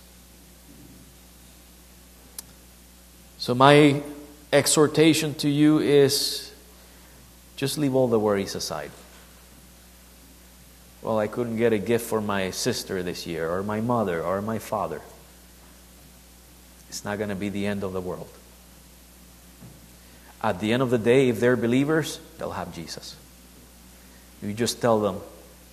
So, 3.39 3.53
my 3.57 4.01
exhortation 4.53 5.35
to 5.35 5.49
you 5.49 5.81
is 5.81 6.53
just 7.57 7.79
leave 7.79 7.97
all 7.97 8.07
the 8.07 8.21
worries 8.21 8.55
aside. 8.55 8.93
Well, 11.05 11.19
I 11.19 11.27
couldn't 11.27 11.59
get 11.59 11.75
a 11.75 11.79
gift 11.79 12.07
for 12.07 12.23
my 12.23 12.51
sister 12.51 13.03
this 13.03 13.27
year, 13.27 13.51
or 13.51 13.63
my 13.63 13.83
mother, 13.83 14.23
or 14.23 14.41
my 14.41 14.59
father. 14.59 15.03
It's 16.89 17.05
not 17.05 17.19
going 17.19 17.29
to 17.29 17.37
be 17.37 17.51
the 17.51 17.67
end 17.67 17.85
of 17.85 17.93
the 17.93 18.01
world. 18.01 18.29
At 20.43 20.61
the 20.61 20.73
end 20.73 20.83
of 20.83 20.89
the 20.89 20.97
day, 20.97 21.29
if 21.29 21.41
they're 21.41 21.57
believers, 21.57 22.19
they'll 22.39 22.53
have 22.53 22.75
Jesus. 22.75 23.17
You 24.43 24.55
just 24.55 24.81
tell 24.81 24.99
them, 24.99 25.21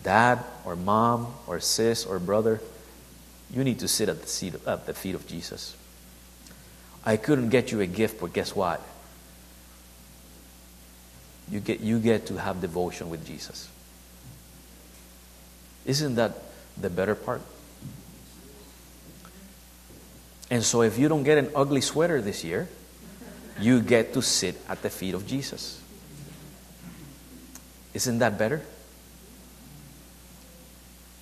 Dad, 0.04 0.44
or 0.66 0.76
mom, 0.76 1.34
or 1.48 1.62
sis, 1.62 2.06
or 2.06 2.20
brother, 2.20 2.60
you 3.54 3.64
need 3.64 3.80
to 3.80 3.88
sit 3.88 4.10
at 4.10 4.22
the, 4.22 4.28
seat, 4.28 4.56
at 4.68 4.86
the 4.86 4.94
feet 4.94 5.16
of 5.16 5.26
Jesus. 5.28 5.78
I 7.06 7.16
couldn't 7.16 7.50
get 7.50 7.72
you 7.72 7.80
a 7.80 7.88
gift, 7.88 8.20
but 8.20 8.34
guess 8.34 8.54
what? 8.54 8.82
You 11.50 11.62
get, 11.62 11.80
you 11.80 12.00
get 12.00 12.26
to 12.28 12.36
have 12.36 12.60
devotion 12.60 13.10
with 13.10 13.26
Jesus. 13.26 13.70
Isn't 15.86 16.16
that 16.16 16.34
the 16.78 16.90
better 16.90 17.16
part? 17.16 17.42
And 20.50 20.64
so, 20.64 20.82
if 20.82 20.98
you 20.98 21.08
don't 21.08 21.24
get 21.24 21.38
an 21.38 21.50
ugly 21.56 21.82
sweater 21.82 22.22
this 22.22 22.44
year, 22.44 22.68
you 23.60 23.82
get 23.82 24.14
to 24.14 24.22
sit 24.22 24.56
at 24.68 24.82
the 24.82 24.90
feet 24.90 25.14
of 25.14 25.26
Jesus. 25.26 25.82
Isn't 27.94 28.20
that 28.20 28.38
better? 28.38 28.62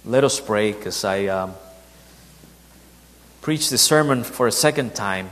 Let 0.05 0.24
us 0.24 0.39
pray 0.39 0.72
because 0.72 1.03
I 1.03 1.26
um, 1.26 1.53
preached 3.41 3.70
the 3.70 3.78
sermon 3.78 4.24
for 4.24 4.47
a 4.47 4.51
second 4.51 4.95
time 4.95 5.30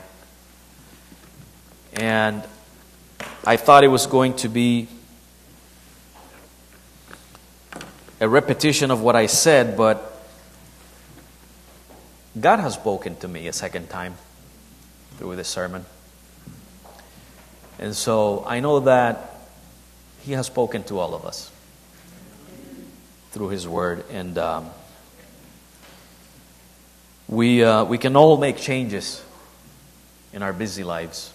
and 1.93 2.43
I 3.43 3.57
thought 3.57 3.83
it 3.83 3.87
was 3.87 4.05
going 4.05 4.35
to 4.37 4.49
be 4.49 4.87
a 8.19 8.27
repetition 8.27 8.91
of 8.91 9.01
what 9.01 9.15
I 9.15 9.27
said, 9.27 9.77
but 9.77 10.13
God 12.39 12.59
has 12.59 12.73
spoken 12.73 13.15
to 13.17 13.27
me 13.27 13.47
a 13.47 13.53
second 13.53 13.89
time 13.89 14.15
through 15.17 15.35
this 15.35 15.47
sermon. 15.47 15.85
And 17.79 17.95
so 17.95 18.43
I 18.47 18.59
know 18.59 18.79
that 18.81 19.35
He 20.21 20.33
has 20.33 20.47
spoken 20.47 20.83
to 20.85 20.99
all 20.99 21.13
of 21.13 21.25
us 21.25 21.51
through 23.31 23.49
His 23.49 23.67
Word. 23.67 24.03
And 24.11 24.37
um, 24.37 24.69
we, 27.27 27.63
uh, 27.63 27.83
we 27.83 27.97
can 27.97 28.15
all 28.15 28.37
make 28.37 28.57
changes 28.57 29.23
in 30.33 30.41
our 30.41 30.53
busy 30.53 30.83
lives. 30.83 31.31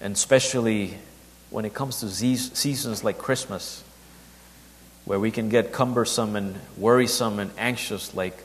And 0.00 0.14
especially 0.14 0.98
when 1.50 1.64
it 1.64 1.74
comes 1.74 2.00
to 2.00 2.08
seasons 2.08 3.04
like 3.04 3.18
Christmas, 3.18 3.84
where 5.04 5.18
we 5.18 5.30
can 5.30 5.48
get 5.48 5.72
cumbersome 5.72 6.36
and 6.36 6.58
worrisome 6.76 7.38
and 7.38 7.50
anxious 7.58 8.14
like 8.14 8.36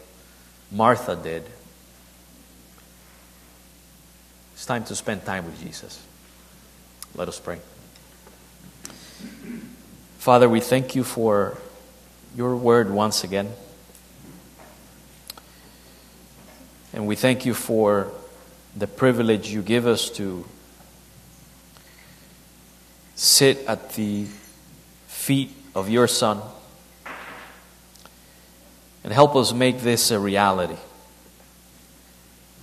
Martha 0.71 1.15
did. 1.15 1.43
It's 4.53 4.65
time 4.65 4.83
to 4.85 4.95
spend 4.95 5.25
time 5.25 5.45
with 5.45 5.61
Jesus. 5.61 6.01
Let 7.15 7.27
us 7.27 7.39
pray. 7.39 7.59
Father, 10.17 10.49
we 10.49 10.59
thank 10.59 10.95
you 10.95 11.03
for 11.03 11.57
your 12.35 12.55
word 12.55 12.89
once 12.89 13.23
again. 13.23 13.49
And 16.93 17.05
we 17.07 17.15
thank 17.15 17.45
you 17.45 17.53
for 17.53 18.11
the 18.75 18.87
privilege 18.87 19.49
you 19.49 19.61
give 19.61 19.85
us 19.85 20.09
to 20.11 20.45
sit 23.15 23.65
at 23.67 23.93
the 23.93 24.25
feet 25.07 25.51
of 25.75 25.89
your 25.89 26.07
Son 26.07 26.41
and 29.05 29.13
help 29.13 29.35
us 29.35 29.53
make 29.53 29.81
this 29.81 30.09
a 30.09 30.19
reality. 30.19 30.77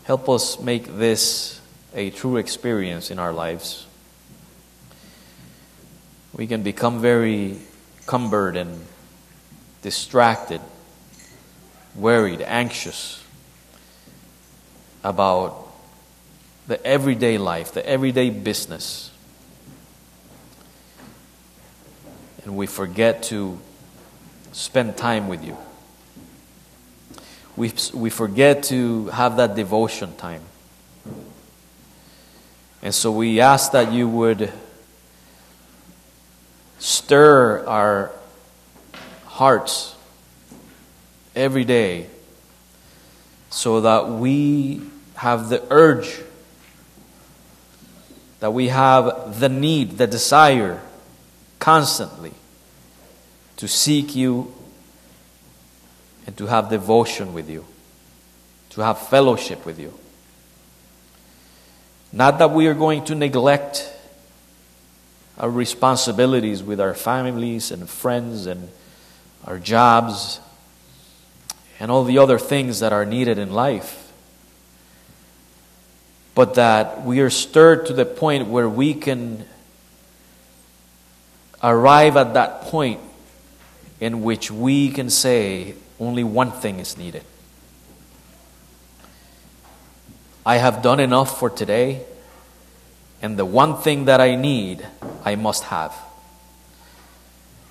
Help 0.02 0.28
us 0.28 0.58
make 0.58 0.98
this 0.98 1.60
a 1.94 2.10
true 2.10 2.36
experience 2.36 3.12
in 3.12 3.20
our 3.20 3.32
lives. 3.32 3.86
We 6.32 6.48
can 6.48 6.64
become 6.64 7.00
very 7.00 7.58
cumbered 8.06 8.56
and 8.56 8.84
distracted, 9.82 10.60
worried, 11.94 12.40
anxious 12.40 13.22
about 15.04 15.68
the 16.66 16.84
everyday 16.84 17.38
life, 17.38 17.70
the 17.70 17.86
everyday 17.88 18.30
business. 18.30 19.11
And 22.44 22.56
we 22.56 22.66
forget 22.66 23.22
to 23.24 23.58
spend 24.52 24.96
time 24.96 25.28
with 25.28 25.44
you. 25.44 25.56
We, 27.56 27.72
we 27.94 28.10
forget 28.10 28.64
to 28.64 29.06
have 29.08 29.36
that 29.36 29.54
devotion 29.54 30.16
time. 30.16 30.42
And 32.82 32.94
so 32.94 33.12
we 33.12 33.40
ask 33.40 33.72
that 33.72 33.92
you 33.92 34.08
would 34.08 34.52
stir 36.78 37.64
our 37.66 38.10
hearts 39.26 39.94
every 41.36 41.64
day 41.64 42.08
so 43.50 43.82
that 43.82 44.08
we 44.08 44.82
have 45.14 45.48
the 45.48 45.62
urge, 45.70 46.18
that 48.40 48.52
we 48.52 48.68
have 48.68 49.38
the 49.38 49.48
need, 49.48 49.98
the 49.98 50.06
desire 50.06 50.80
constantly 51.62 52.32
to 53.56 53.68
seek 53.68 54.16
you 54.16 54.52
and 56.26 56.36
to 56.36 56.46
have 56.46 56.68
devotion 56.68 57.32
with 57.32 57.48
you, 57.48 57.64
to 58.70 58.80
have 58.80 58.98
fellowship 59.06 59.64
with 59.64 59.78
you. 59.78 59.96
Not 62.12 62.40
that 62.40 62.50
we 62.50 62.66
are 62.66 62.74
going 62.74 63.04
to 63.04 63.14
neglect 63.14 63.88
our 65.38 65.48
responsibilities 65.48 66.64
with 66.64 66.80
our 66.80 66.94
families 66.94 67.70
and 67.70 67.88
friends 67.88 68.46
and 68.46 68.68
our 69.46 69.60
jobs 69.60 70.40
and 71.78 71.92
all 71.92 72.02
the 72.02 72.18
other 72.18 72.40
things 72.40 72.80
that 72.80 72.92
are 72.92 73.06
needed 73.06 73.38
in 73.38 73.52
life, 73.52 74.12
but 76.34 76.54
that 76.54 77.04
we 77.04 77.20
are 77.20 77.30
stirred 77.30 77.86
to 77.86 77.92
the 77.92 78.04
point 78.04 78.48
where 78.48 78.68
we 78.68 78.94
can 78.94 79.46
arrive 81.62 82.16
at 82.16 82.34
that 82.34 82.62
point 82.62 83.00
in 84.00 84.22
which 84.22 84.50
we 84.50 84.90
can 84.90 85.08
say 85.10 85.74
only 86.00 86.24
one 86.24 86.50
thing 86.50 86.80
is 86.80 86.96
needed 86.98 87.22
I 90.44 90.56
have 90.56 90.82
done 90.82 90.98
enough 90.98 91.38
for 91.38 91.48
today, 91.48 92.02
and 93.20 93.38
the 93.38 93.44
one 93.44 93.76
thing 93.76 94.06
that 94.06 94.20
I 94.20 94.34
need, 94.34 94.84
I 95.24 95.36
must 95.36 95.64
have. 95.64 95.94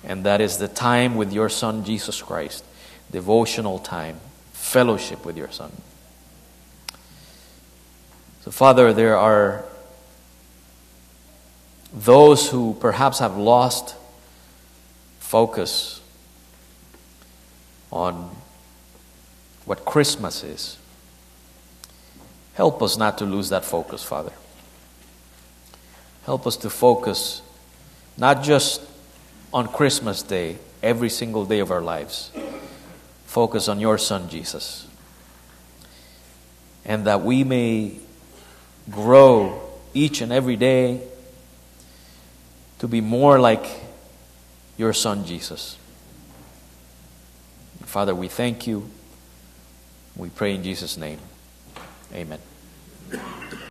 And 0.04 0.24
that 0.24 0.40
is 0.40 0.56
the 0.56 0.68
time 0.68 1.14
with 1.16 1.32
your 1.32 1.50
Son, 1.50 1.84
Jesus 1.84 2.22
Christ, 2.22 2.64
devotional 3.10 3.78
time, 3.78 4.20
fellowship 4.52 5.26
with 5.26 5.36
your 5.36 5.50
Son. 5.50 5.70
So, 8.40 8.50
Father, 8.50 8.92
there 8.92 9.18
are 9.18 9.64
those 11.92 12.48
who 12.48 12.74
perhaps 12.80 13.18
have 13.18 13.36
lost 13.36 13.94
focus 15.18 16.00
on 17.90 18.34
what 19.64 19.84
Christmas 19.84 20.42
is. 20.42 20.78
Help 22.54 22.82
us 22.82 22.96
not 22.96 23.18
to 23.18 23.24
lose 23.24 23.50
that 23.50 23.64
focus, 23.64 24.02
Father. 24.02 24.32
Help 26.24 26.46
us 26.46 26.56
to 26.58 26.70
focus 26.70 27.42
not 28.16 28.42
just 28.42 28.82
on 29.52 29.68
Christmas 29.68 30.22
Day, 30.22 30.58
every 30.82 31.08
single 31.08 31.44
day 31.44 31.60
of 31.60 31.70
our 31.70 31.80
lives. 31.80 32.30
Focus 33.26 33.68
on 33.68 33.80
your 33.80 33.98
Son, 33.98 34.28
Jesus. 34.28 34.86
And 36.84 37.06
that 37.06 37.22
we 37.22 37.44
may 37.44 37.96
grow 38.90 39.60
each 39.94 40.20
and 40.20 40.32
every 40.32 40.56
day 40.56 41.00
to 42.82 42.88
be 42.88 43.00
more 43.00 43.38
like 43.38 43.64
your 44.76 44.92
Son, 44.92 45.24
Jesus. 45.24 45.78
Father, 47.84 48.12
we 48.12 48.26
thank 48.26 48.66
you. 48.66 48.90
We 50.16 50.30
pray 50.30 50.56
in 50.56 50.64
Jesus' 50.64 50.96
name. 50.96 51.20
Amen. 52.12 52.40